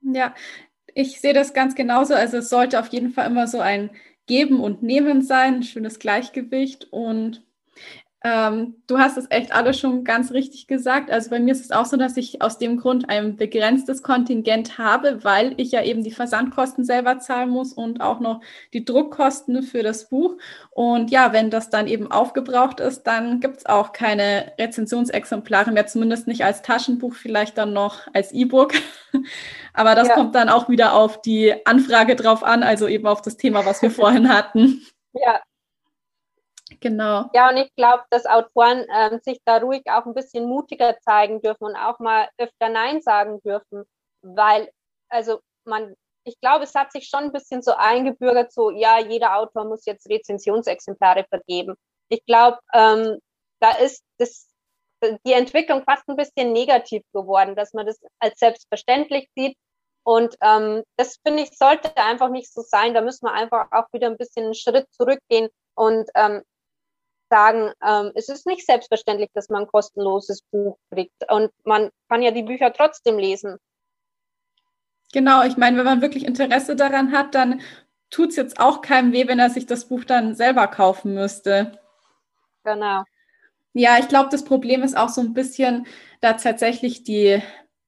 [0.00, 0.34] Ja,
[0.94, 2.14] Ich sehe das ganz genauso.
[2.14, 3.90] Also es sollte auf jeden Fall immer so ein
[4.26, 7.44] Geben und Nehmen sein, ein schönes Gleichgewicht und
[8.22, 11.10] ähm, du hast es echt alles schon ganz richtig gesagt.
[11.10, 14.76] Also bei mir ist es auch so, dass ich aus dem Grund ein begrenztes Kontingent
[14.76, 18.42] habe, weil ich ja eben die Versandkosten selber zahlen muss und auch noch
[18.74, 20.36] die Druckkosten für das Buch.
[20.70, 25.86] Und ja, wenn das dann eben aufgebraucht ist, dann gibt es auch keine Rezensionsexemplare mehr,
[25.86, 28.74] zumindest nicht als Taschenbuch, vielleicht dann noch als E-Book.
[29.72, 30.14] Aber das ja.
[30.14, 33.80] kommt dann auch wieder auf die Anfrage drauf an, also eben auf das Thema, was
[33.80, 34.82] wir vorhin hatten.
[35.14, 35.40] Ja,
[36.80, 37.28] Genau.
[37.34, 41.42] Ja, und ich glaube, dass Autoren ähm, sich da ruhig auch ein bisschen mutiger zeigen
[41.42, 43.84] dürfen und auch mal öfter Nein sagen dürfen,
[44.22, 44.70] weil,
[45.10, 49.36] also man, ich glaube, es hat sich schon ein bisschen so eingebürgert, so, ja, jeder
[49.36, 51.76] Autor muss jetzt Rezensionsexemplare vergeben.
[52.08, 53.18] Ich glaube, ähm,
[53.60, 54.48] da ist das,
[55.26, 59.56] die Entwicklung fast ein bisschen negativ geworden, dass man das als selbstverständlich sieht.
[60.02, 62.94] Und ähm, das finde ich, sollte einfach nicht so sein.
[62.94, 66.42] Da müssen wir einfach auch wieder ein bisschen einen Schritt zurückgehen und ähm,
[67.30, 71.30] sagen, ähm, es ist nicht selbstverständlich, dass man ein kostenloses Buch kriegt.
[71.30, 73.56] Und man kann ja die Bücher trotzdem lesen.
[75.12, 77.60] Genau, ich meine, wenn man wirklich Interesse daran hat, dann
[78.10, 81.78] tut es jetzt auch keinem weh, wenn er sich das Buch dann selber kaufen müsste.
[82.64, 83.04] Genau.
[83.72, 85.86] Ja, ich glaube, das Problem ist auch so ein bisschen,
[86.20, 87.40] da tatsächlich die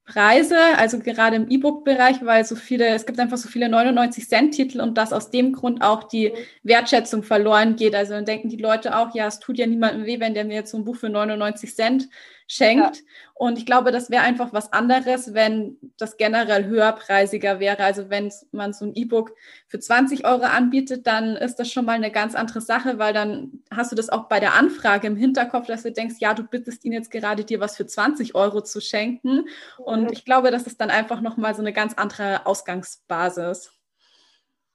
[0.04, 4.98] Preise, also gerade im E-Book-Bereich, weil so viele, es gibt einfach so viele 99-Cent-Titel und
[4.98, 6.32] dass aus dem Grund auch die.
[6.64, 7.94] Wertschätzung verloren geht.
[7.94, 10.54] Also dann denken die Leute auch, ja, es tut ja niemandem weh, wenn der mir
[10.54, 12.08] jetzt so ein Buch für 99 Cent
[12.52, 12.96] schenkt.
[12.96, 13.02] Ja.
[13.34, 17.82] Und ich glaube, das wäre einfach was anderes, wenn das generell höherpreisiger wäre.
[17.82, 19.34] Also wenn man so ein E-Book
[19.68, 23.62] für 20 Euro anbietet, dann ist das schon mal eine ganz andere Sache, weil dann
[23.70, 26.84] hast du das auch bei der Anfrage im Hinterkopf, dass du denkst, ja, du bittest
[26.84, 29.46] ihn jetzt gerade dir was für 20 Euro zu schenken.
[29.78, 30.12] Und mhm.
[30.12, 33.72] ich glaube, das ist dann einfach nochmal so eine ganz andere Ausgangsbasis.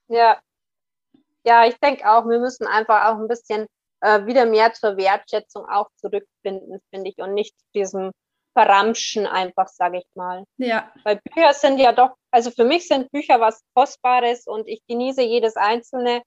[0.07, 0.37] Ja.
[1.45, 3.67] Ja, ich denke auch, wir müssen einfach auch ein bisschen
[4.01, 8.11] äh, wieder mehr zur Wertschätzung auch zurückfinden, finde ich, und nicht zu diesem
[8.57, 10.43] Verramschen einfach, sage ich mal.
[10.57, 10.91] Ja.
[11.03, 15.21] Weil Bücher sind ja doch, also für mich sind Bücher was Kostbares und ich genieße
[15.21, 16.23] jedes einzelne.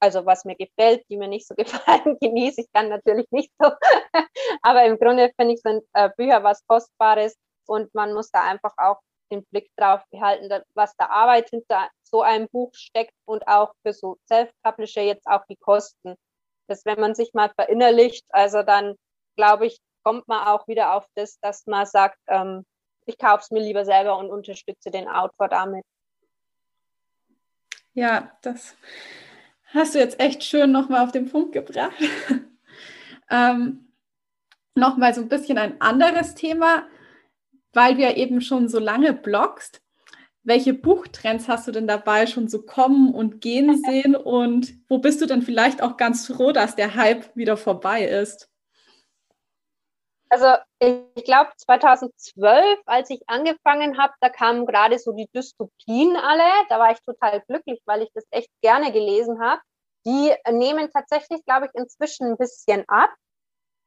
[0.00, 3.70] Also was mir gefällt, die mir nicht so gefallen, genieße ich dann natürlich nicht so.
[4.62, 8.74] Aber im Grunde finde ich, sind äh, Bücher was Kostbares und man muss da einfach
[8.76, 8.98] auch
[9.30, 13.92] den Blick drauf behalten, was da Arbeit hinter so einem Buch steckt und auch für
[13.92, 16.16] so Self-Publisher jetzt auch die Kosten
[16.68, 18.96] dass wenn man sich mal verinnerlicht, also dann
[19.36, 22.64] glaube ich, kommt man auch wieder auf das, dass man sagt, ähm,
[23.06, 25.84] ich kaufe es mir lieber selber und unterstütze den Autor damit.
[27.94, 28.76] Ja, das
[29.72, 31.96] hast du jetzt echt schön nochmal auf den Punkt gebracht.
[33.30, 33.92] ähm,
[34.74, 36.86] nochmal so ein bisschen ein anderes Thema,
[37.72, 39.80] weil du ja eben schon so lange bloggst.
[40.46, 44.14] Welche Buchtrends hast du denn dabei schon so kommen und gehen sehen?
[44.14, 48.48] Und wo bist du denn vielleicht auch ganz froh, dass der Hype wieder vorbei ist?
[50.28, 50.46] Also
[50.78, 56.48] ich glaube 2012, als ich angefangen habe, da kamen gerade so die Dystopien alle.
[56.68, 59.60] Da war ich total glücklich, weil ich das echt gerne gelesen habe.
[60.04, 63.10] Die nehmen tatsächlich, glaube ich, inzwischen ein bisschen ab.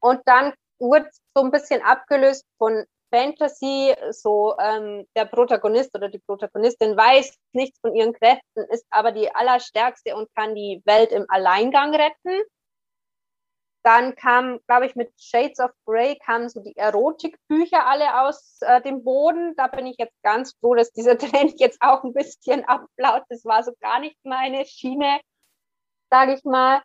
[0.02, 6.20] Und dann wurde so ein bisschen abgelöst von Fantasy, so ähm, der Protagonist oder die
[6.20, 11.26] Protagonistin weiß nichts von ihren Kräften, ist aber die allerstärkste und kann die Welt im
[11.30, 12.42] Alleingang retten.
[13.84, 18.82] Dann kam, glaube ich, mit Shades of Grey kamen so die Erotikbücher alle aus äh,
[18.82, 19.56] dem Boden.
[19.56, 23.24] Da bin ich jetzt ganz froh, dass dieser Trend jetzt auch ein bisschen ablaut.
[23.30, 25.22] Das war so gar nicht meine Schiene,
[26.12, 26.82] sage ich mal.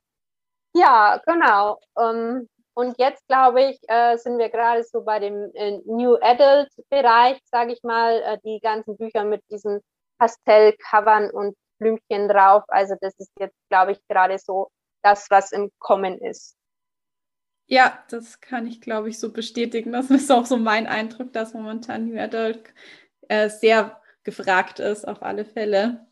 [0.77, 1.81] Ja, genau.
[1.99, 6.69] Ähm, und jetzt, glaube ich, äh, sind wir gerade so bei dem äh, New Adult
[6.91, 9.81] Bereich, sage ich mal, äh, die ganzen Bücher mit diesen
[10.19, 12.65] Pastellcovern und Blümchen drauf.
[12.69, 14.71] Also das ist jetzt, glaube ich, gerade so
[15.03, 16.57] das, was im Kommen ist.
[17.67, 19.93] Ja, das kann ich, glaube ich, so bestätigen.
[19.93, 22.75] Das ist auch so mein Eindruck, dass momentan New Adult
[23.29, 26.07] äh, sehr gefragt ist, auf alle Fälle.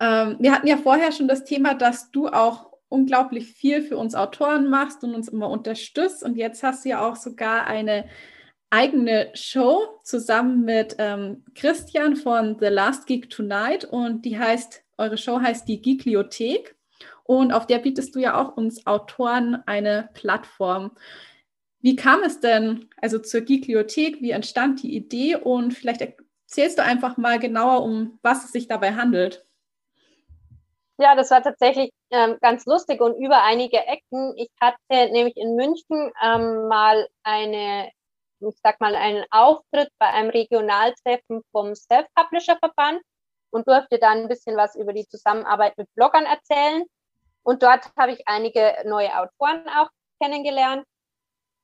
[0.00, 4.14] Ähm, wir hatten ja vorher schon das Thema, dass du auch unglaublich viel für uns
[4.14, 6.22] Autoren machst und uns immer unterstützt.
[6.22, 8.08] Und jetzt hast du ja auch sogar eine
[8.70, 13.84] eigene Show zusammen mit ähm, Christian von The Last Geek Tonight.
[13.84, 16.76] Und die heißt, eure Show heißt die Geekliothek.
[17.24, 20.92] Und auf der bietest du ja auch uns Autoren eine Plattform.
[21.80, 24.20] Wie kam es denn also zur Geekliothek?
[24.20, 25.36] Wie entstand die Idee?
[25.36, 29.44] Und vielleicht erzählst du einfach mal genauer, um was es sich dabei handelt.
[31.00, 34.34] Ja, das war tatsächlich ähm, ganz lustig und über einige Ecken.
[34.36, 37.90] Ich hatte nämlich in München ähm, mal eine
[38.40, 43.00] ich sag mal, einen Auftritt bei einem Regionaltreffen vom Self-Publisher-Verband
[43.50, 46.84] und durfte dann ein bisschen was über die Zusammenarbeit mit Bloggern erzählen.
[47.42, 49.88] Und dort habe ich einige neue Autoren auch
[50.22, 50.84] kennengelernt.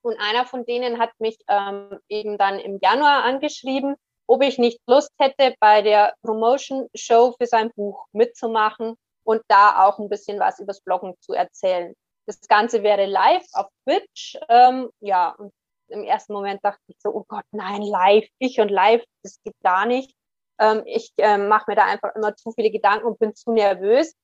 [0.03, 4.81] Und einer von denen hat mich ähm, eben dann im Januar angeschrieben, ob ich nicht
[4.87, 10.39] Lust hätte, bei der Promotion Show für sein Buch mitzumachen und da auch ein bisschen
[10.39, 11.95] was übers Bloggen zu erzählen.
[12.27, 14.39] Das Ganze wäre live auf Twitch.
[14.49, 15.53] Ähm, ja, und
[15.89, 19.57] im ersten Moment dachte ich so, oh Gott, nein, live, ich und live, das geht
[19.63, 20.15] gar nicht.
[20.59, 24.15] Ähm, ich äh, mache mir da einfach immer zu viele Gedanken und bin zu nervös.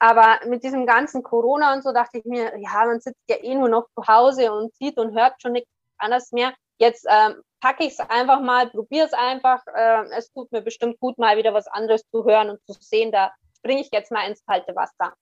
[0.00, 3.54] Aber mit diesem ganzen Corona und so dachte ich mir, ja, man sitzt ja eh
[3.54, 6.54] nur noch zu Hause und sieht und hört schon nichts anderes mehr.
[6.78, 9.66] Jetzt ähm, packe ich es einfach mal, probiere es einfach.
[9.66, 13.10] Äh, es tut mir bestimmt gut, mal wieder was anderes zu hören und zu sehen.
[13.10, 15.14] Da springe ich jetzt mal ins kalte Wasser.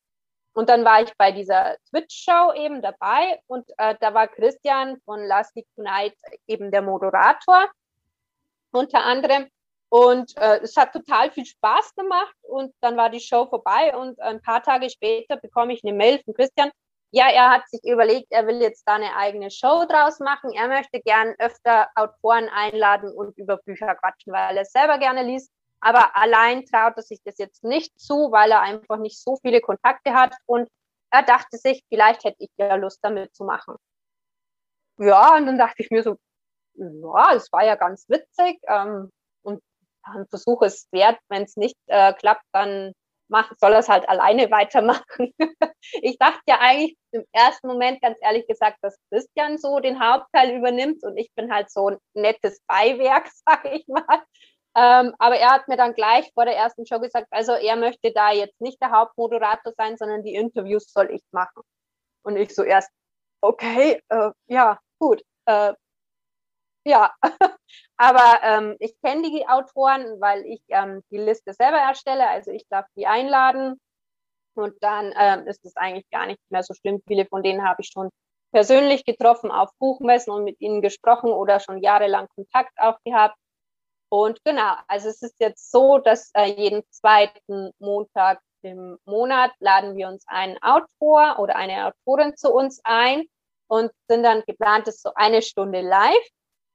[0.52, 5.22] Und dann war ich bei dieser Twitch-Show eben dabei und äh, da war Christian von
[5.24, 6.14] Last Week Tonight
[6.46, 7.68] eben der Moderator
[8.70, 9.48] unter anderem.
[9.88, 14.18] Und äh, es hat total viel Spaß gemacht und dann war die Show vorbei und
[14.20, 16.70] ein paar Tage später bekomme ich eine Mail von Christian.
[17.12, 20.52] Ja, er hat sich überlegt, er will jetzt da eine eigene Show draus machen.
[20.52, 25.50] Er möchte gern öfter Autoren einladen und über Bücher quatschen, weil er selber gerne liest.
[25.80, 29.60] Aber allein traut er sich das jetzt nicht zu, weil er einfach nicht so viele
[29.60, 30.34] Kontakte hat.
[30.46, 30.68] Und
[31.10, 33.76] er dachte sich, vielleicht hätte ich ja Lust damit zu machen.
[34.98, 36.16] Ja, und dann dachte ich mir so,
[36.74, 38.58] ja, es war ja ganz witzig.
[38.66, 39.10] Ähm,
[39.42, 39.62] und
[40.02, 41.18] ein Versuch ist wert.
[41.28, 42.92] Wenn es nicht äh, klappt, dann
[43.28, 45.34] mach, soll er es halt alleine weitermachen.
[46.02, 50.56] ich dachte ja eigentlich im ersten Moment, ganz ehrlich gesagt, dass Christian so den Hauptteil
[50.56, 54.22] übernimmt und ich bin halt so ein nettes Beiwerk, sage ich mal.
[54.76, 58.12] Ähm, aber er hat mir dann gleich vor der ersten Show gesagt, also er möchte
[58.12, 61.62] da jetzt nicht der Hauptmoderator sein, sondern die Interviews soll ich machen.
[62.22, 62.90] Und ich so erst,
[63.40, 65.22] okay, äh, ja, gut.
[65.46, 65.74] Äh,
[66.84, 67.12] ja,
[67.96, 72.64] aber ähm, ich kenne die Autoren, weil ich ähm, die Liste selber erstelle, also ich
[72.68, 73.80] darf die einladen
[74.54, 77.02] und dann ähm, ist es eigentlich gar nicht mehr so schlimm.
[77.06, 78.10] Viele von denen habe ich schon
[78.52, 83.36] persönlich getroffen auf Buchmessen und mit ihnen gesprochen oder schon jahrelang Kontakt auch gehabt.
[84.08, 89.96] Und genau, also es ist jetzt so, dass äh, jeden zweiten Montag im Monat laden
[89.96, 93.24] wir uns einen Autor oder eine Autorin zu uns ein
[93.68, 96.28] und sind dann geplant, ist so eine Stunde live.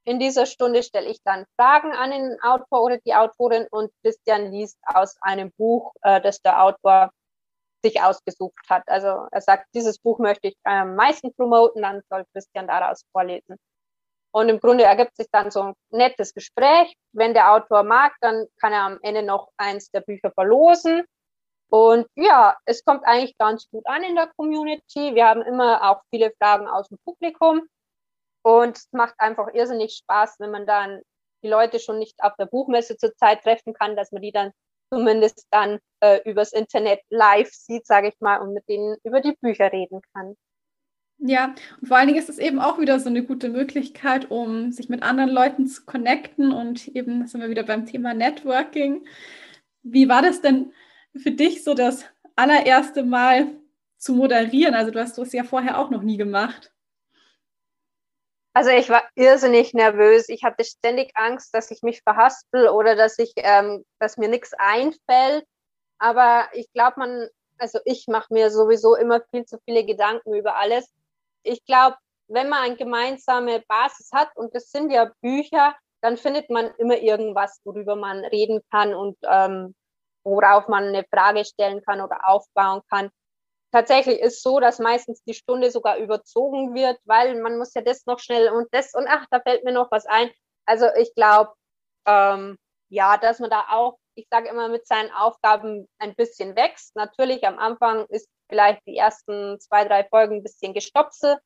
[0.03, 4.51] In dieser Stunde stelle ich dann Fragen an den Autor oder die Autorin und Christian
[4.51, 7.11] liest aus einem Buch, äh, das der Autor
[7.83, 8.83] sich ausgesucht hat.
[8.87, 13.57] Also er sagt, dieses Buch möchte ich am meisten promoten, dann soll Christian daraus vorlesen.
[14.33, 16.95] Und im Grunde ergibt sich dann so ein nettes Gespräch.
[17.11, 21.03] Wenn der Autor mag, dann kann er am Ende noch eins der Bücher verlosen.
[21.69, 25.15] Und ja, es kommt eigentlich ganz gut an in der Community.
[25.15, 27.67] Wir haben immer auch viele Fragen aus dem Publikum.
[28.43, 31.01] Und es macht einfach irrsinnig Spaß, wenn man dann
[31.43, 34.51] die Leute schon nicht auf der Buchmesse zurzeit treffen kann, dass man die dann
[34.93, 39.35] zumindest dann äh, übers Internet live sieht, sage ich mal, und mit denen über die
[39.41, 40.35] Bücher reden kann.
[41.23, 44.71] Ja, und vor allen Dingen ist es eben auch wieder so eine gute Möglichkeit, um
[44.71, 49.05] sich mit anderen Leuten zu connecten und eben sind wir wieder beim Thema Networking.
[49.83, 50.73] Wie war das denn
[51.15, 52.05] für dich so das
[52.35, 53.49] allererste Mal
[53.97, 54.73] zu moderieren?
[54.73, 56.73] Also du hast es ja vorher auch noch nie gemacht.
[58.53, 60.27] Also ich war irrsinnig nervös.
[60.27, 64.53] Ich hatte ständig Angst, dass ich mich verhaspel oder dass ich, ähm, dass mir nichts
[64.57, 65.45] einfällt.
[65.99, 67.29] Aber ich glaube, man,
[67.59, 70.91] also ich mache mir sowieso immer viel zu viele Gedanken über alles
[71.43, 76.49] ich glaube, wenn man eine gemeinsame Basis hat, und das sind ja Bücher, dann findet
[76.49, 79.75] man immer irgendwas, worüber man reden kann und ähm,
[80.23, 83.09] worauf man eine Frage stellen kann oder aufbauen kann.
[83.71, 88.05] Tatsächlich ist so, dass meistens die Stunde sogar überzogen wird, weil man muss ja das
[88.05, 90.29] noch schnell und das und ach, da fällt mir noch was ein.
[90.65, 91.53] Also ich glaube,
[92.05, 92.57] ähm,
[92.89, 96.95] ja, dass man da auch, ich sage immer, mit seinen Aufgaben ein bisschen wächst.
[96.95, 101.39] Natürlich am Anfang ist vielleicht die ersten zwei, drei Folgen ein bisschen gestopselt,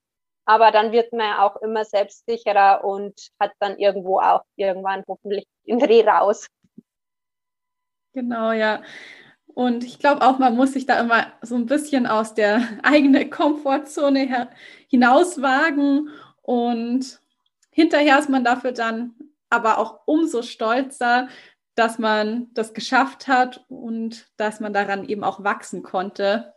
[0.45, 5.79] aber dann wird man auch immer selbstsicherer und hat dann irgendwo auch irgendwann hoffentlich den
[5.79, 6.47] Dreh raus.
[8.13, 8.81] Genau, ja.
[9.47, 13.29] Und ich glaube auch, man muss sich da immer so ein bisschen aus der eigenen
[13.29, 14.49] Komfortzone
[14.87, 16.09] hinauswagen
[16.41, 17.21] und
[17.71, 19.15] hinterher ist man dafür dann
[19.49, 21.27] aber auch umso stolzer,
[21.75, 26.54] dass man das geschafft hat und dass man daran eben auch wachsen konnte.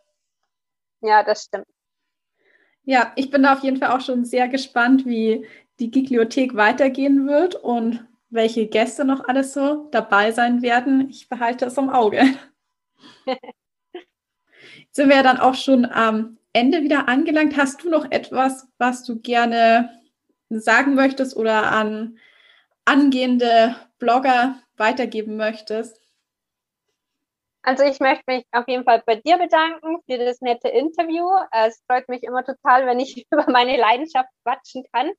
[1.01, 1.67] Ja, das stimmt.
[2.85, 5.47] Ja, ich bin da auf jeden Fall auch schon sehr gespannt, wie
[5.79, 11.09] die Bibliothek weitergehen wird und welche Gäste noch alles so dabei sein werden.
[11.11, 12.23] Ich behalte es im Auge.
[13.27, 13.59] Jetzt
[14.93, 17.57] sind wir ja dann auch schon am Ende wieder angelangt.
[17.57, 19.91] Hast du noch etwas, was du gerne
[20.51, 22.19] sagen möchtest oder an
[22.85, 26.01] angehende Blogger weitergeben möchtest?
[27.69, 31.29] Also ich möchte mich auf jeden Fall bei dir bedanken für das nette Interview.
[31.53, 35.11] Es freut mich immer total, wenn ich über meine Leidenschaft quatschen kann.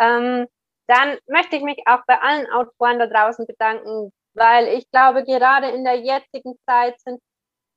[0.00, 0.46] Ähm,
[0.86, 5.68] dann möchte ich mich auch bei allen Autoren da draußen bedanken, weil ich glaube, gerade
[5.68, 7.20] in der jetzigen Zeit sind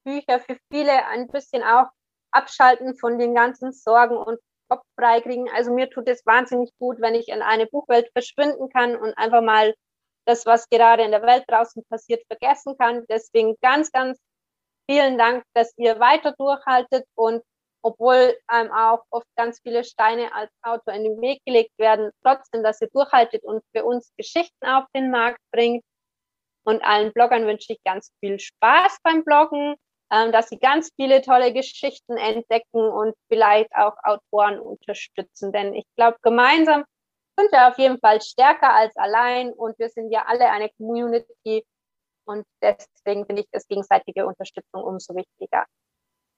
[0.05, 1.87] Bücher für viele ein bisschen auch
[2.31, 4.39] abschalten von den ganzen Sorgen und
[4.69, 5.49] Kopf freikriegen.
[5.53, 9.41] Also mir tut es wahnsinnig gut, wenn ich in eine Buchwelt verschwinden kann und einfach
[9.41, 9.75] mal
[10.25, 13.05] das, was gerade in der Welt draußen passiert, vergessen kann.
[13.09, 14.19] Deswegen ganz, ganz
[14.89, 17.43] vielen Dank, dass ihr weiter durchhaltet und
[17.85, 22.63] obwohl einem auch oft ganz viele Steine als Autor in den Weg gelegt werden, trotzdem,
[22.63, 25.83] dass ihr durchhaltet und für uns Geschichten auf den Markt bringt.
[26.65, 29.75] Und allen Bloggern wünsche ich ganz viel Spaß beim Bloggen,
[30.11, 35.51] ähm, dass sie ganz viele tolle Geschichten entdecken und vielleicht auch Autoren unterstützen.
[35.51, 36.85] Denn ich glaube, gemeinsam
[37.37, 41.65] sind wir auf jeden Fall stärker als allein und wir sind ja alle eine Community
[42.25, 45.65] und deswegen finde ich das gegenseitige Unterstützung umso wichtiger.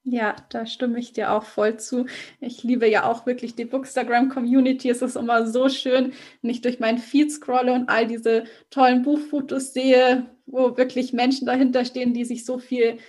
[0.09, 2.05] Ja, da stimme ich dir auch voll zu.
[2.39, 4.89] Ich liebe ja auch wirklich die Bookstagram-Community.
[4.89, 9.01] Es ist immer so schön, wenn ich durch meinen Feed scrolle und all diese tollen
[9.01, 12.99] Buchfotos sehe, wo wirklich Menschen dahinter stehen, die sich so viel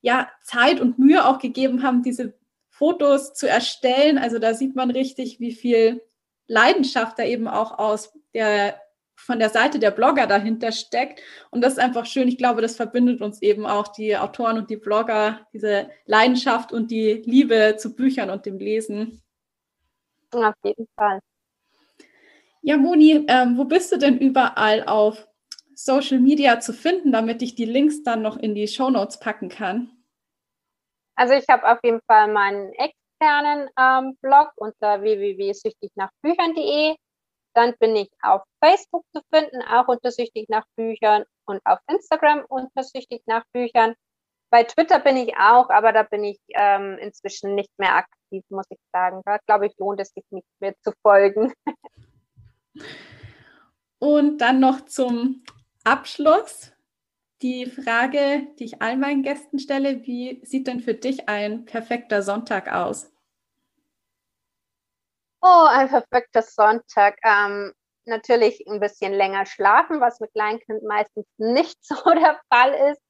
[0.00, 2.34] ja, Zeit und Mühe auch gegeben haben, diese
[2.68, 4.16] Fotos zu erstellen.
[4.16, 6.02] Also da sieht man richtig, wie viel
[6.46, 8.80] Leidenschaft da eben auch aus der
[9.16, 11.20] von der Seite der Blogger dahinter steckt.
[11.50, 12.28] Und das ist einfach schön.
[12.28, 16.90] Ich glaube, das verbindet uns eben auch die Autoren und die Blogger, diese Leidenschaft und
[16.90, 19.22] die Liebe zu Büchern und dem Lesen.
[20.32, 21.20] Auf jeden Fall.
[22.62, 25.28] Ja, Moni, ähm, wo bist du denn überall auf
[25.74, 29.48] Social Media zu finden, damit ich die Links dann noch in die Show Notes packen
[29.48, 29.90] kann?
[31.14, 32.72] Also ich habe auf jeden Fall meinen
[33.18, 36.96] externen ähm, Blog unter www.süchtignachbüchern.de.
[37.54, 42.44] Dann bin ich auf Facebook zu finden, auch unter Süchtig nach Büchern und auf Instagram
[42.48, 43.94] unter Süchtig nach Büchern.
[44.50, 48.66] Bei Twitter bin ich auch, aber da bin ich ähm, inzwischen nicht mehr aktiv, muss
[48.70, 49.22] ich sagen.
[49.24, 51.52] Da glaube ich, lohnt es sich nicht mehr zu folgen.
[53.98, 55.44] Und dann noch zum
[55.84, 56.73] Abschluss
[57.42, 60.02] die Frage, die ich all meinen Gästen stelle.
[60.06, 63.10] Wie sieht denn für dich ein perfekter Sonntag aus?
[65.42, 67.18] Oh, ein perfekter Sonntag.
[67.24, 67.72] Ähm,
[68.06, 73.00] natürlich ein bisschen länger schlafen, was mit Kleinkind meistens nicht so der Fall ist.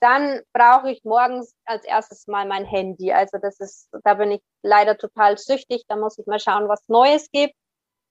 [0.00, 3.12] Dann brauche ich morgens als erstes mal mein Handy.
[3.12, 5.84] Also das ist, da bin ich leider total süchtig.
[5.88, 7.54] Da muss ich mal schauen, was Neues gibt.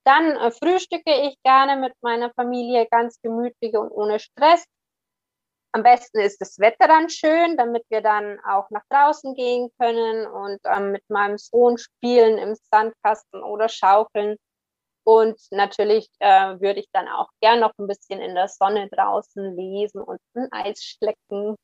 [0.06, 4.66] Dann äh, frühstücke ich gerne mit meiner Familie ganz gemütlich und ohne Stress.
[5.76, 10.28] Am besten ist das Wetter dann schön, damit wir dann auch nach draußen gehen können
[10.28, 14.38] und ähm, mit meinem Sohn spielen im Sandkasten oder schaukeln.
[15.04, 19.56] Und natürlich äh, würde ich dann auch gern noch ein bisschen in der Sonne draußen
[19.56, 21.56] lesen und ein Eis schlecken.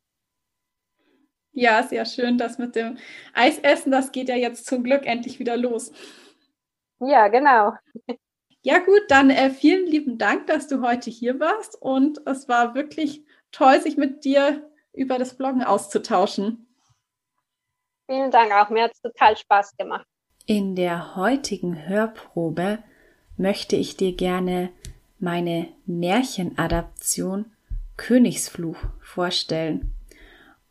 [1.52, 2.40] Ja, sehr schön.
[2.40, 2.98] Das mit dem
[3.36, 5.92] Eisessen, das geht ja jetzt zum Glück endlich wieder los.
[7.00, 7.74] Ja, genau.
[8.62, 11.80] Ja, gut, dann äh, vielen lieben Dank, dass du heute hier warst.
[11.82, 16.68] Und es war wirklich toll, sich mit dir über das Bloggen auszutauschen.
[18.08, 18.70] Vielen Dank auch.
[18.70, 20.06] Mir hat es total Spaß gemacht.
[20.46, 22.80] In der heutigen Hörprobe
[23.38, 24.70] möchte ich dir gerne
[25.20, 27.52] meine Märchenadaption
[27.98, 29.94] Königsfluch vorstellen.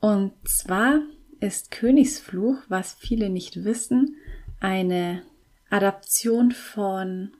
[0.01, 1.01] Und zwar
[1.41, 4.16] ist Königsfluch, was viele nicht wissen,
[4.61, 5.22] eine
[5.70, 7.33] Adaption von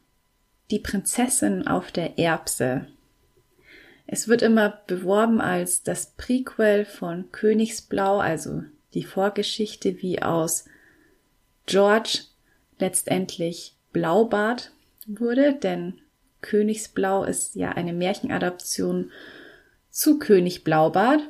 [0.71, 2.87] Die Prinzessin auf der Erbse
[4.11, 8.63] es wird immer beworben als das Prequel von Königsblau, also
[8.95, 10.65] die Vorgeschichte, wie aus
[11.67, 12.21] George
[12.79, 14.73] letztendlich Blaubart
[15.07, 16.01] wurde, denn
[16.41, 19.13] Königsblau ist ja eine Märchenadaption
[19.91, 21.21] zu König Blaubart.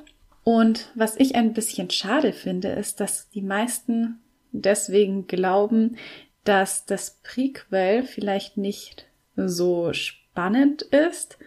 [0.45, 4.20] Und was ich ein bisschen schade finde, ist, dass die meisten
[4.53, 5.97] deswegen glauben,
[6.45, 11.39] dass das Prequel vielleicht nicht so spannend ist,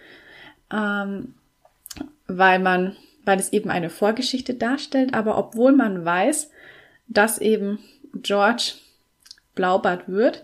[0.71, 1.35] ähm,
[2.27, 2.95] weil man,
[3.25, 6.51] weil es eben eine Vorgeschichte darstellt, aber obwohl man weiß,
[7.07, 7.79] dass eben
[8.13, 8.73] George
[9.55, 10.43] Blaubart wird,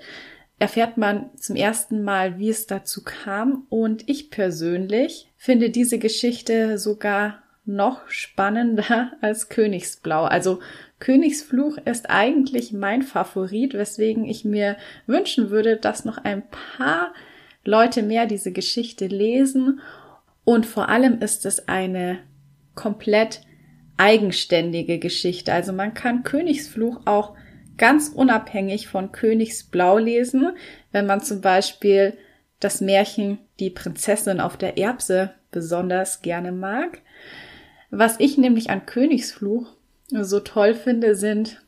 [0.59, 3.65] erfährt man zum ersten Mal, wie es dazu kam.
[3.69, 10.25] Und ich persönlich finde diese Geschichte sogar noch spannender als Königsblau.
[10.25, 10.59] Also
[10.99, 17.13] Königsfluch ist eigentlich mein Favorit, weswegen ich mir wünschen würde, dass noch ein paar
[17.63, 19.81] Leute mehr diese Geschichte lesen
[20.47, 22.19] und vor allem ist es eine
[22.73, 23.41] komplett
[23.97, 25.51] eigenständige Geschichte.
[25.51, 27.35] Also man kann Königsfluch auch
[27.75, 30.53] ganz unabhängig von Königsblau lesen.
[30.93, 32.17] Wenn man zum Beispiel
[32.61, 37.01] das Märchen Die Prinzessin auf der Erbse besonders gerne mag.
[37.89, 39.67] Was ich nämlich an Königsfluch
[40.11, 41.61] so toll finde, sind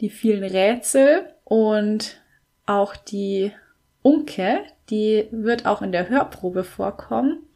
[0.00, 2.22] die vielen Rätsel und
[2.64, 3.52] auch die
[4.00, 7.46] Unke, die wird auch in der Hörprobe vorkommen.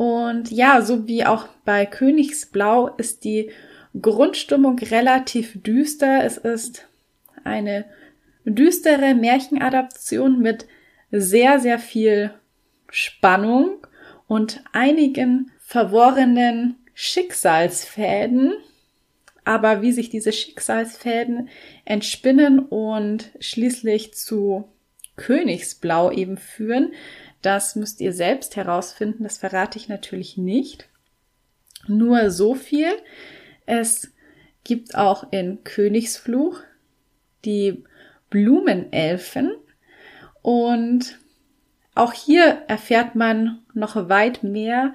[0.00, 3.50] Und ja, so wie auch bei Königsblau ist die
[4.00, 6.24] Grundstimmung relativ düster.
[6.24, 6.88] Es ist
[7.44, 7.84] eine
[8.46, 10.66] düstere Märchenadaption mit
[11.10, 12.32] sehr, sehr viel
[12.88, 13.86] Spannung
[14.26, 18.54] und einigen verworrenen Schicksalsfäden.
[19.44, 21.50] Aber wie sich diese Schicksalsfäden
[21.84, 24.66] entspinnen und schließlich zu
[25.16, 26.94] Königsblau eben führen,
[27.42, 30.88] das müsst ihr selbst herausfinden, das verrate ich natürlich nicht.
[31.86, 32.90] Nur so viel.
[33.66, 34.12] Es
[34.64, 36.60] gibt auch in Königsfluch
[37.44, 37.84] die
[38.28, 39.52] Blumenelfen
[40.42, 41.18] und
[41.94, 44.94] auch hier erfährt man noch weit mehr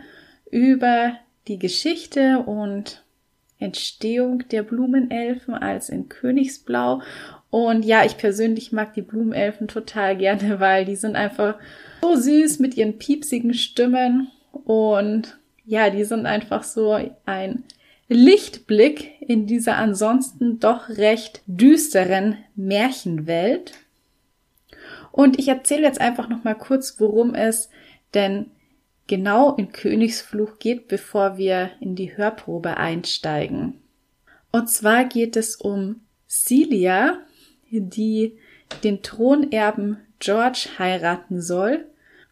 [0.50, 1.18] über
[1.48, 3.04] die Geschichte und
[3.60, 7.02] Entstehung der Blumenelfen als in Königsblau.
[7.50, 11.56] Und ja, ich persönlich mag die Blumenelfen total gerne, weil die sind einfach
[12.02, 14.32] so süß mit ihren piepsigen Stimmen
[14.66, 17.64] und ja, die sind einfach so ein
[18.08, 23.74] Lichtblick in dieser ansonsten doch recht düsteren Märchenwelt.
[25.12, 27.70] Und ich erzähle jetzt einfach noch mal kurz, worum es
[28.14, 28.52] denn
[29.08, 33.80] genau in Königsfluch geht, bevor wir in die Hörprobe einsteigen.
[34.52, 37.20] Und zwar geht es um Celia,
[37.72, 38.38] die
[38.84, 41.86] den Thronerben George heiraten soll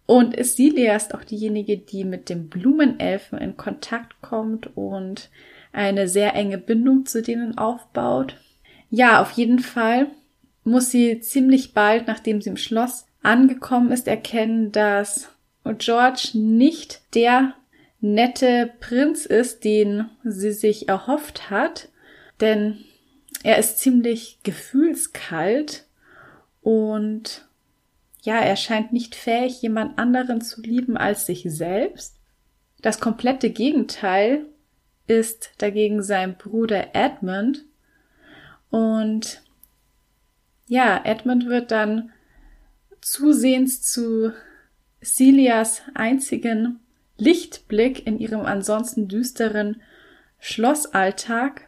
[0.07, 5.29] und Celia ist auch diejenige, die mit dem Blumenelfen in Kontakt kommt und
[5.71, 8.35] eine sehr enge Bindung zu denen aufbaut.
[8.89, 10.07] Ja, auf jeden Fall
[10.63, 15.29] muss sie ziemlich bald, nachdem sie im Schloss angekommen ist, erkennen, dass
[15.77, 17.53] George nicht der
[18.01, 21.89] nette Prinz ist, den sie sich erhofft hat,
[22.41, 22.79] denn
[23.43, 25.85] er ist ziemlich gefühlskalt
[26.61, 27.45] und
[28.23, 32.17] ja, er scheint nicht fähig, jemand anderen zu lieben als sich selbst.
[32.81, 34.45] Das komplette Gegenteil
[35.07, 37.65] ist dagegen sein Bruder Edmund.
[38.69, 39.43] Und
[40.67, 42.11] ja, Edmund wird dann
[43.01, 44.31] zusehends zu
[45.03, 46.79] Celias einzigen
[47.17, 49.81] Lichtblick in ihrem ansonsten düsteren
[50.39, 51.67] Schlossalltag.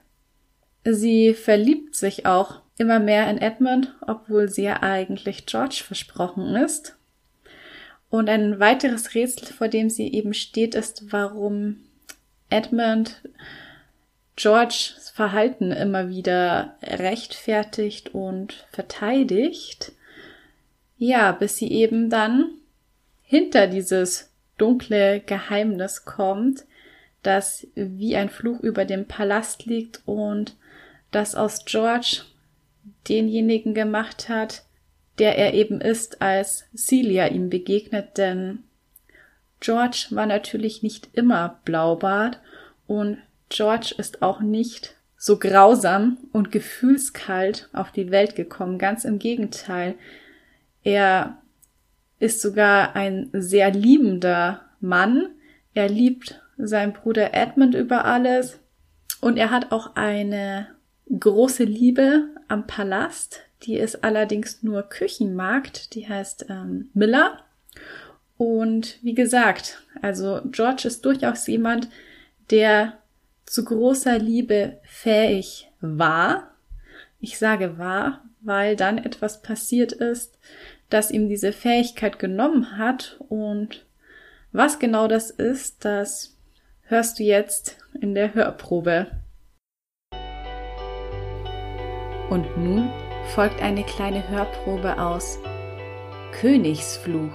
[0.85, 6.95] Sie verliebt sich auch immer mehr in Edmund, obwohl sie ja eigentlich George versprochen ist.
[8.09, 11.77] Und ein weiteres Rätsel, vor dem sie eben steht, ist, warum
[12.49, 13.21] Edmund
[14.35, 19.93] Georges Verhalten immer wieder rechtfertigt und verteidigt.
[20.97, 22.49] Ja, bis sie eben dann
[23.23, 26.65] hinter dieses dunkle Geheimnis kommt,
[27.23, 30.55] das wie ein Fluch über dem Palast liegt und
[31.11, 32.23] das aus George
[33.09, 34.63] denjenigen gemacht hat,
[35.19, 38.63] der er eben ist, als Celia ihm begegnet, denn
[39.59, 42.39] George war natürlich nicht immer Blaubart
[42.87, 43.17] und
[43.49, 48.77] George ist auch nicht so grausam und gefühlskalt auf die Welt gekommen.
[48.77, 49.95] Ganz im Gegenteil.
[50.83, 51.41] Er
[52.19, 55.29] ist sogar ein sehr liebender Mann.
[55.73, 58.59] Er liebt seinen Bruder Edmund über alles
[59.21, 60.67] und er hat auch eine
[61.19, 63.41] große Liebe am Palast.
[63.63, 65.95] Die ist allerdings nur Küchenmarkt.
[65.95, 67.43] Die heißt ähm, Miller.
[68.37, 71.89] Und wie gesagt, also George ist durchaus jemand,
[72.49, 72.99] der
[73.45, 76.51] zu großer Liebe fähig war.
[77.19, 80.37] Ich sage war, weil dann etwas passiert ist,
[80.89, 83.17] das ihm diese Fähigkeit genommen hat.
[83.29, 83.85] Und
[84.51, 86.37] was genau das ist, das
[86.83, 89.07] hörst du jetzt in der Hörprobe.
[92.29, 92.91] Und nun
[93.35, 95.37] folgt eine kleine Hörprobe aus
[96.31, 97.33] Königsfluch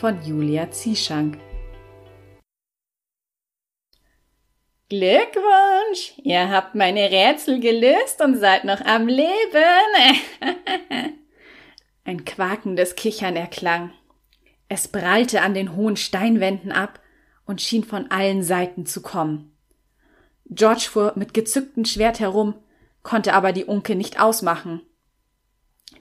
[0.00, 1.38] von Julia Zieschank.
[4.88, 6.14] Glückwunsch!
[6.22, 9.24] Ihr habt meine Rätsel gelöst und seid noch am Leben.
[12.04, 13.92] Ein quakendes Kichern erklang.
[14.68, 17.00] Es prallte an den hohen Steinwänden ab
[17.46, 19.56] und schien von allen Seiten zu kommen.
[20.50, 22.54] George fuhr mit gezücktem Schwert herum,
[23.06, 24.82] konnte aber die Unke nicht ausmachen.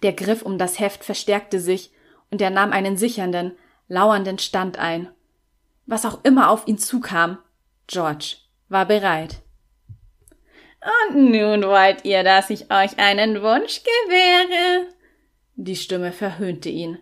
[0.02, 1.92] Der Griff um das Heft verstärkte sich,
[2.32, 3.52] und er nahm einen sichernden,
[3.88, 5.08] lauernden Stand ein.
[5.86, 7.38] Was auch immer auf ihn zukam,
[7.86, 8.38] George
[8.70, 9.36] war bereit.
[11.12, 14.88] Und nun wollt ihr, dass ich euch einen Wunsch gewähre?
[15.56, 16.98] Die Stimme verhöhnte ihn.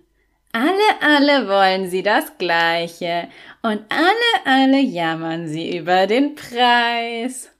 [0.51, 3.29] Alle, alle wollen sie das Gleiche
[3.61, 7.52] und alle, alle jammern sie über den Preis.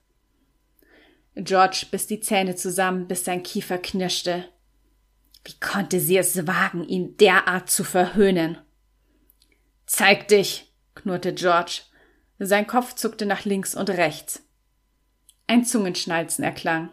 [1.36, 4.48] George biss die Zähne zusammen, bis sein Kiefer knirschte.
[5.44, 8.58] Wie konnte sie es wagen, ihn derart zu verhöhnen?
[9.86, 11.82] Zeig dich, knurrte George.
[12.38, 14.42] Sein Kopf zuckte nach links und rechts.
[15.46, 16.90] Ein Zungenschnalzen erklang.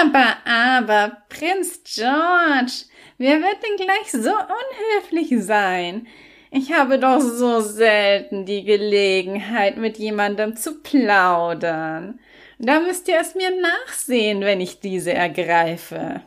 [0.00, 2.86] Aber, aber, Prinz George,
[3.18, 6.06] wer wird denn gleich so unhöflich sein?
[6.50, 12.20] Ich habe doch so selten die Gelegenheit, mit jemandem zu plaudern.
[12.64, 16.22] Da müsst ihr es mir nachsehen, wenn ich diese ergreife.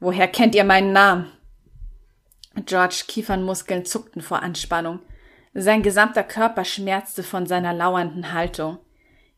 [0.00, 1.30] Woher kennt ihr meinen Namen?
[2.64, 5.00] George Kiefernmuskeln zuckten vor Anspannung.
[5.52, 8.78] Sein gesamter Körper schmerzte von seiner lauernden Haltung.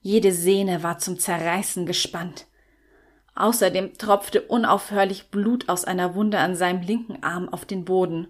[0.01, 2.47] Jede Sehne war zum Zerreißen gespannt.
[3.35, 8.29] Außerdem tropfte unaufhörlich Blut aus einer Wunde an seinem linken Arm auf den Boden.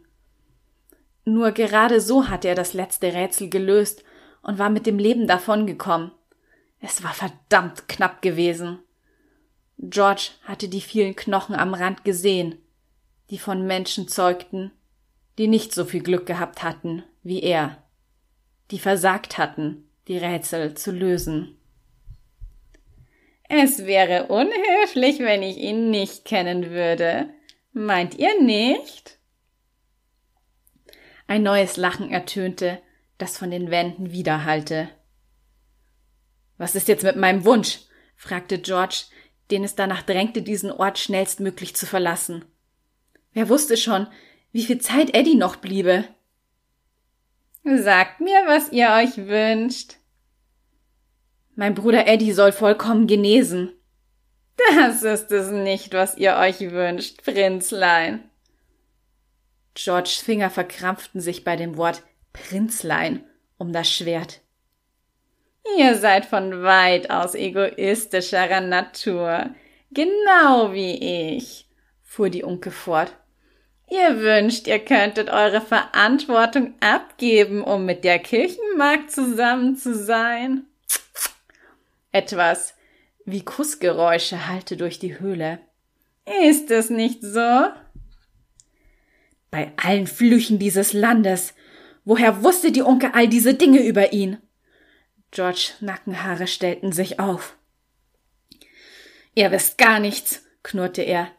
[1.26, 4.05] Nur gerade so hatte er das letzte Rätsel gelöst
[4.41, 6.12] und war mit dem Leben davongekommen.
[6.89, 8.78] Es war verdammt knapp gewesen.
[9.76, 12.59] George hatte die vielen Knochen am Rand gesehen,
[13.28, 14.70] die von Menschen zeugten,
[15.37, 17.82] die nicht so viel Glück gehabt hatten wie er,
[18.70, 21.59] die versagt hatten, die Rätsel zu lösen.
[23.49, 27.30] Es wäre unhöflich, wenn ich ihn nicht kennen würde.
[27.72, 29.18] Meint ihr nicht?
[31.26, 32.80] Ein neues Lachen ertönte,
[33.18, 34.89] das von den Wänden widerhallte.
[36.59, 37.80] Was ist jetzt mit meinem Wunsch?
[38.16, 39.04] fragte George,
[39.50, 42.44] den es danach drängte, diesen Ort schnellstmöglich zu verlassen.
[43.32, 44.07] Wer wusste schon,
[44.52, 46.04] wie viel Zeit Eddie noch bliebe?
[47.64, 49.96] Sagt mir, was ihr euch wünscht.
[51.54, 53.72] Mein Bruder Eddie soll vollkommen genesen.
[54.74, 58.30] Das ist es nicht, was ihr euch wünscht, Prinzlein.
[59.74, 62.02] Georges Finger verkrampften sich bei dem Wort
[62.32, 63.24] Prinzlein
[63.59, 64.40] um das Schwert.
[65.79, 69.51] Ihr seid von weit aus egoistischerer Natur,
[69.91, 71.67] genau wie ich,
[72.03, 73.12] fuhr die Unke fort.
[73.89, 80.64] Ihr wünscht, ihr könntet eure Verantwortung abgeben, um mit der Kirchenmagd zusammen zu sein.
[82.11, 82.75] Etwas
[83.25, 85.61] wie Kussgeräusche hallte durch die Höhle.
[86.49, 87.67] Ist es nicht so?
[89.51, 91.55] Bei allen Flüchen dieses Landes.
[92.05, 94.39] Woher wusste die Unke all diese Dinge über ihn?
[95.31, 97.57] George Nackenhaare stellten sich auf.
[99.35, 101.31] Ihr wisst gar nichts, knurrte er.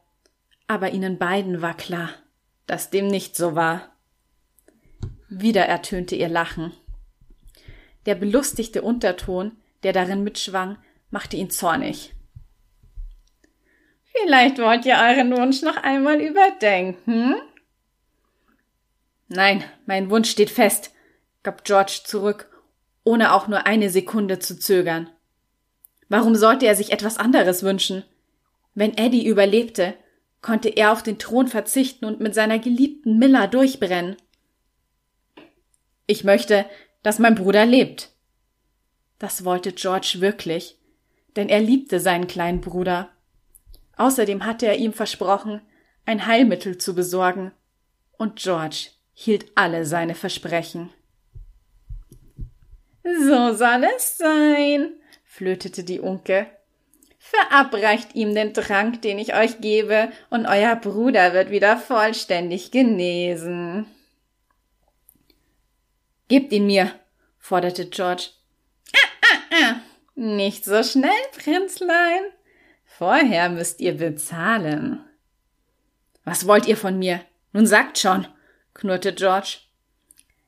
[0.68, 2.10] Aber ihnen beiden war klar,
[2.68, 3.96] dass dem nicht so war.
[5.30, 6.74] Wieder ertönte ihr Lachen.
[8.06, 10.78] Der belustigte Unterton, der darin mitschwang,
[11.10, 12.14] machte ihn zornig.
[14.04, 17.36] Vielleicht wollt ihr euren Wunsch noch einmal überdenken?
[19.28, 20.92] Nein, mein Wunsch steht fest,
[21.44, 22.50] gab George zurück
[23.08, 25.10] ohne auch nur eine Sekunde zu zögern.
[26.10, 28.04] Warum sollte er sich etwas anderes wünschen?
[28.76, 29.94] Wenn Eddie überlebte,
[30.42, 34.18] konnte er auf den Thron verzichten und mit seiner geliebten Miller durchbrennen.
[36.06, 36.66] Ich möchte,
[37.02, 38.12] dass mein Bruder lebt.
[39.20, 40.78] Das wollte George wirklich,
[41.38, 43.10] denn er liebte seinen kleinen Bruder.
[43.96, 45.62] Außerdem hatte er ihm versprochen,
[46.06, 47.54] ein Heilmittel zu besorgen,
[48.18, 50.90] und George hielt alle seine Versprechen.
[53.08, 54.94] So soll es sein,
[55.24, 56.48] flötete die Unke.
[57.20, 63.86] Verabreicht ihm den Trank, den ich euch gebe, und euer Bruder wird wieder vollständig genesen.
[66.28, 66.92] Gebt ihn mir,
[67.38, 68.30] forderte George.
[68.94, 69.76] Ah, ah, ah.
[70.16, 72.24] Nicht so schnell, Prinzlein.
[72.86, 75.06] Vorher müsst ihr bezahlen.
[76.26, 77.22] Was wollt ihr von mir?
[77.54, 78.28] Nun sagt schon,
[78.74, 79.60] knurrte George.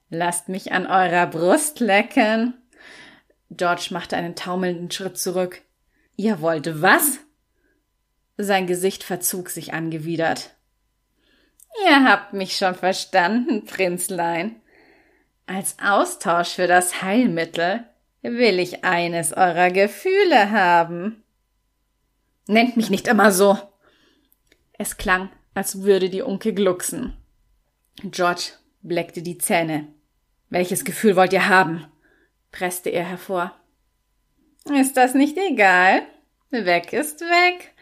[0.10, 2.56] Lasst mich an eurer Brust lecken.
[3.52, 5.62] George machte einen taumelnden Schritt zurück.
[6.16, 7.20] Ihr wollt was?
[8.38, 10.56] Sein Gesicht verzog sich angewidert.
[11.86, 14.56] Ihr habt mich schon verstanden, Prinzlein.
[15.46, 17.84] Als Austausch für das Heilmittel
[18.22, 21.24] will ich eines eurer Gefühle haben.
[22.48, 23.58] Nennt mich nicht immer so.
[24.74, 27.16] Es klang, als würde die Unke glucksen.
[28.04, 28.52] George
[28.82, 29.88] bleckte die Zähne.
[30.50, 31.86] Welches Gefühl wollt ihr haben?
[32.52, 33.56] presste er hervor.
[34.66, 36.02] Ist das nicht egal?
[36.52, 37.74] Weg ist weg.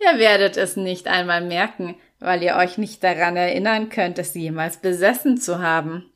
[0.00, 4.78] Ihr werdet es nicht einmal merken, weil ihr euch nicht daran erinnern könnt, es jemals
[4.78, 6.10] besessen zu haben.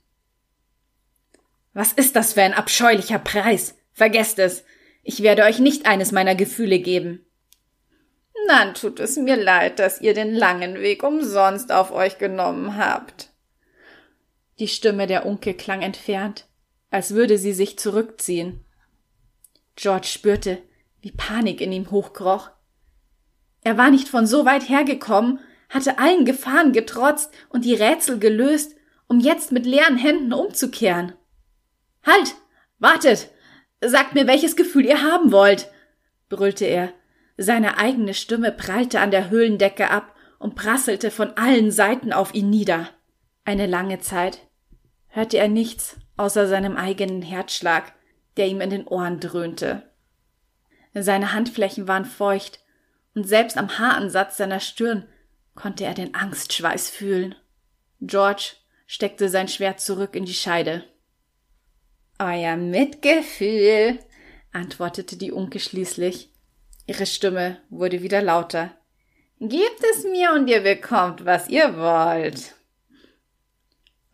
[1.72, 3.76] Was ist das für ein abscheulicher Preis?
[3.92, 4.64] Vergesst es.
[5.02, 7.26] Ich werde euch nicht eines meiner Gefühle geben.
[8.48, 13.30] Dann tut es mir leid, dass ihr den langen Weg umsonst auf euch genommen habt.
[14.58, 16.46] Die Stimme der Unke klang entfernt,
[16.90, 18.64] als würde sie sich zurückziehen.
[19.74, 20.62] George spürte,
[21.02, 22.50] wie Panik in ihm hochkroch.
[23.60, 28.76] Er war nicht von so weit hergekommen, hatte allen Gefahren getrotzt und die Rätsel gelöst,
[29.08, 31.12] um jetzt mit leeren Händen umzukehren.
[32.04, 32.34] Halt!
[32.78, 33.30] Wartet!
[33.84, 35.70] Sagt mir, welches Gefühl ihr haben wollt!
[36.30, 36.94] brüllte er.
[37.36, 42.48] Seine eigene Stimme prallte an der Höhlendecke ab und prasselte von allen Seiten auf ihn
[42.48, 42.88] nieder.
[43.44, 44.45] Eine lange Zeit
[45.16, 47.94] hörte er nichts außer seinem eigenen Herzschlag,
[48.36, 49.90] der ihm in den Ohren dröhnte.
[50.92, 52.60] Seine Handflächen waren feucht,
[53.14, 55.08] und selbst am Haaransatz seiner Stirn
[55.54, 57.34] konnte er den Angstschweiß fühlen.
[58.02, 58.56] George
[58.86, 60.84] steckte sein Schwert zurück in die Scheide.
[62.18, 63.98] Euer Mitgefühl,
[64.52, 66.30] antwortete die Unke schließlich.
[66.86, 68.70] Ihre Stimme wurde wieder lauter.
[69.40, 72.54] Gebt es mir und ihr bekommt, was ihr wollt.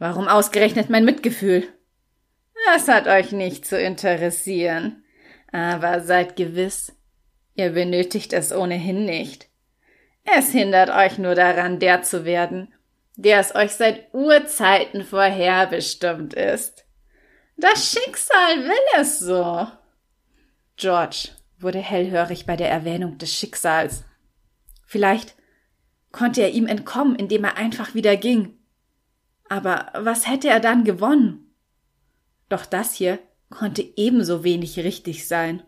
[0.03, 1.63] Warum ausgerechnet mein Mitgefühl?
[2.67, 5.05] Das hat euch nicht zu interessieren.
[5.53, 6.93] Aber seid gewiss,
[7.55, 9.49] ihr benötigt es ohnehin nicht.
[10.25, 12.75] Es hindert euch nur daran, der zu werden,
[13.15, 16.85] der es euch seit Urzeiten vorherbestimmt ist.
[17.57, 19.69] Das Schicksal will es so.
[20.77, 21.29] George
[21.61, 24.03] wurde hellhörig bei der Erwähnung des Schicksals.
[24.85, 25.37] Vielleicht
[26.11, 28.59] konnte er ihm entkommen, indem er einfach wieder ging.
[29.53, 31.55] Aber was hätte er dann gewonnen?
[32.49, 33.19] Doch das hier
[33.51, 35.63] konnte ebenso wenig richtig sein.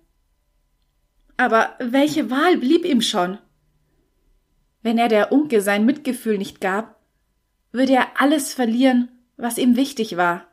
[1.37, 3.37] Aber welche Wahl blieb ihm schon?
[4.81, 6.99] Wenn er der Unke sein Mitgefühl nicht gab,
[7.73, 10.49] würde er alles verlieren, was ihm wichtig war.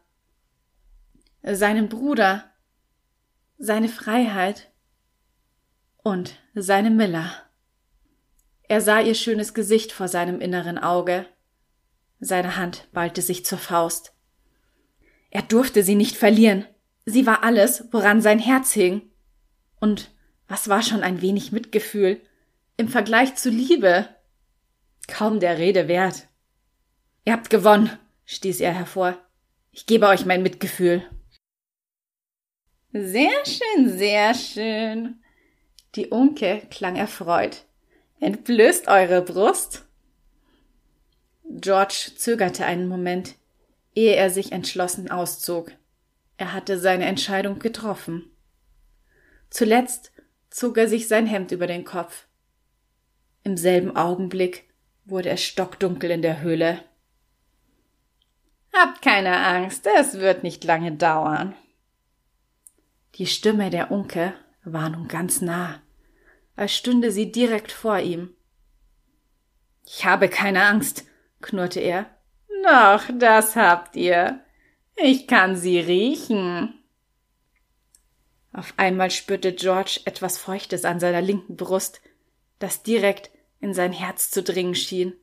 [1.42, 2.52] Seinen Bruder,
[3.58, 4.74] seine Freiheit
[6.04, 7.32] und seine Miller.
[8.64, 11.28] Er sah ihr schönes Gesicht vor seinem inneren Auge.
[12.24, 14.14] Seine Hand ballte sich zur Faust.
[15.32, 16.66] Er durfte sie nicht verlieren.
[17.06, 19.10] Sie war alles, woran sein Herz hing.
[19.80, 20.12] Und
[20.48, 22.22] was war schon ein wenig Mitgefühl
[22.78, 24.08] im Vergleich zu Liebe?
[25.08, 26.28] Kaum der Rede wert.
[27.26, 27.90] Ihr habt gewonnen,
[28.26, 29.18] stieß er hervor.
[29.72, 31.04] Ich gebe euch mein Mitgefühl.
[32.94, 35.24] Sehr schön, sehr schön.
[35.96, 37.66] Die Unke klang erfreut.
[38.20, 39.88] Entblößt eure Brust.
[41.60, 43.36] George zögerte einen Moment,
[43.94, 45.72] ehe er sich entschlossen auszog.
[46.38, 48.32] Er hatte seine Entscheidung getroffen.
[49.50, 50.12] Zuletzt
[50.50, 52.26] zog er sich sein Hemd über den Kopf.
[53.44, 54.70] Im selben Augenblick
[55.06, 56.84] wurde es stockdunkel in der Höhle.
[58.74, 61.56] Habt keine Angst, es wird nicht lange dauern.
[63.16, 64.34] Die Stimme der Unke
[64.64, 65.82] war nun ganz nah,
[66.56, 68.34] als stünde sie direkt vor ihm.
[69.86, 71.06] Ich habe keine Angst,
[71.42, 72.06] knurrte er.
[72.64, 74.44] Noch, das habt ihr.
[74.96, 76.80] Ich kann sie riechen.
[78.54, 82.02] Auf einmal spürte George etwas Feuchtes an seiner linken Brust,
[82.60, 85.14] das direkt in sein Herz zu dringen schien.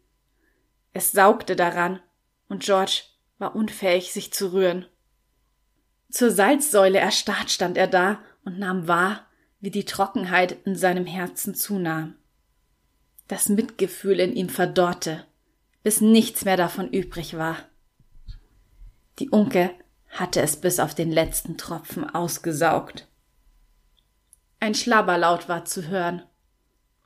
[0.92, 2.00] Es saugte daran,
[2.48, 3.02] und George
[3.38, 4.86] war unfähig, sich zu rühren.
[6.10, 9.26] Zur Salzsäule erstarrt stand er da und nahm wahr,
[9.60, 12.16] wie die Trockenheit in seinem Herzen zunahm.
[13.28, 15.27] Das Mitgefühl in ihm verdorrte
[15.88, 17.56] bis nichts mehr davon übrig war.
[19.20, 19.70] Die Unke
[20.10, 23.08] hatte es bis auf den letzten Tropfen ausgesaugt.
[24.60, 26.22] Ein Schlabberlaut war zu hören,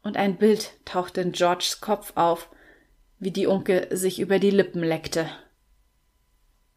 [0.02, 2.50] und ein Bild tauchte in Georges Kopf auf,
[3.20, 5.30] wie die Unke sich über die Lippen leckte.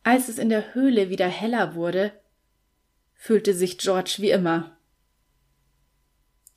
[0.04, 2.12] Als es in der Höhle wieder heller wurde,
[3.16, 4.78] fühlte sich George wie immer.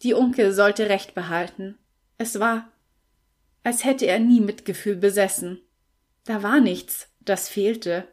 [0.02, 1.78] Die Unke sollte Recht behalten.
[2.18, 2.70] Es war,
[3.62, 5.60] als hätte er nie Mitgefühl besessen.
[6.24, 8.08] Da war nichts, das fehlte.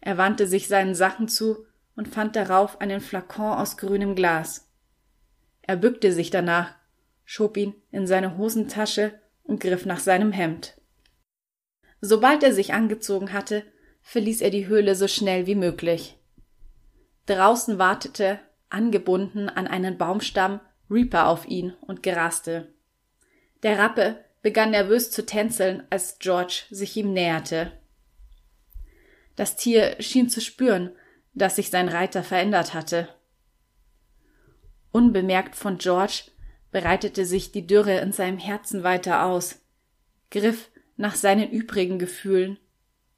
[0.00, 4.70] Er wandte sich seinen Sachen zu und fand darauf einen Flakon aus grünem Glas.
[5.62, 6.74] Er bückte sich danach,
[7.24, 10.78] schob ihn in seine Hosentasche und griff nach seinem Hemd.
[12.00, 13.64] Sobald er sich angezogen hatte,
[14.02, 16.18] verließ er die Höhle so schnell wie möglich.
[17.26, 18.38] Draußen wartete,
[18.68, 22.73] angebunden an einen Baumstamm, Reaper auf ihn und graste.
[23.64, 27.72] Der Rappe begann nervös zu tänzeln, als George sich ihm näherte.
[29.36, 30.92] Das Tier schien zu spüren,
[31.32, 33.08] dass sich sein Reiter verändert hatte.
[34.92, 36.24] Unbemerkt von George
[36.72, 39.62] breitete sich die Dürre in seinem Herzen weiter aus,
[40.30, 42.58] griff nach seinen übrigen Gefühlen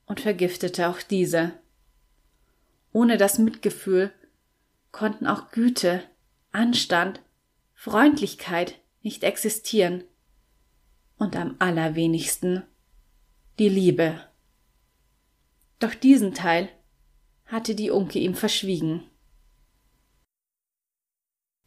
[0.07, 1.55] und vergiftete auch diese.
[2.92, 4.12] Ohne das Mitgefühl
[4.92, 6.05] konnten auch Güte,
[6.53, 7.20] Anstand,
[7.74, 10.05] Freundlichkeit nicht existieren
[11.19, 12.62] und am allerwenigsten
[13.59, 14.21] die Liebe.
[15.79, 16.69] Doch diesen Teil
[17.47, 19.03] hatte die Unke ihm verschwiegen.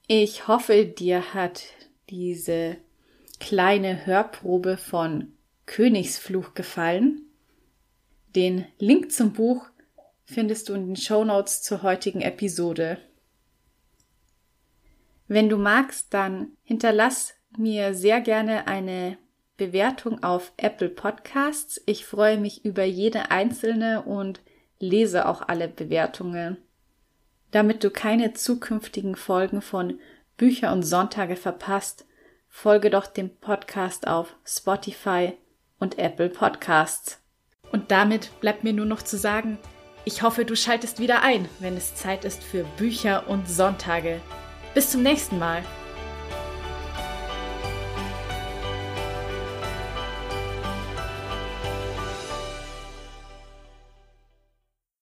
[0.07, 1.63] Ich hoffe, dir hat
[2.09, 2.77] diese
[3.39, 5.33] kleine Hörprobe von
[5.65, 7.21] Königsfluch gefallen.
[8.35, 9.69] Den Link zum Buch
[10.25, 12.97] findest du in den Show Notes zur heutigen Episode.
[15.27, 19.17] Wenn du magst, dann hinterlass mir sehr gerne eine
[19.59, 21.81] Bewertung auf Apple Podcasts.
[21.85, 24.39] Ich freue mich über jede einzelne und
[24.79, 26.57] lese auch alle Bewertungen.
[27.51, 29.99] Damit du keine zukünftigen Folgen von
[30.37, 32.05] Bücher und Sonntage verpasst,
[32.47, 35.33] folge doch dem Podcast auf Spotify
[35.77, 37.19] und Apple Podcasts.
[37.73, 39.57] Und damit bleibt mir nur noch zu sagen,
[40.05, 44.21] ich hoffe, du schaltest wieder ein, wenn es Zeit ist für Bücher und Sonntage.
[44.73, 45.63] Bis zum nächsten Mal.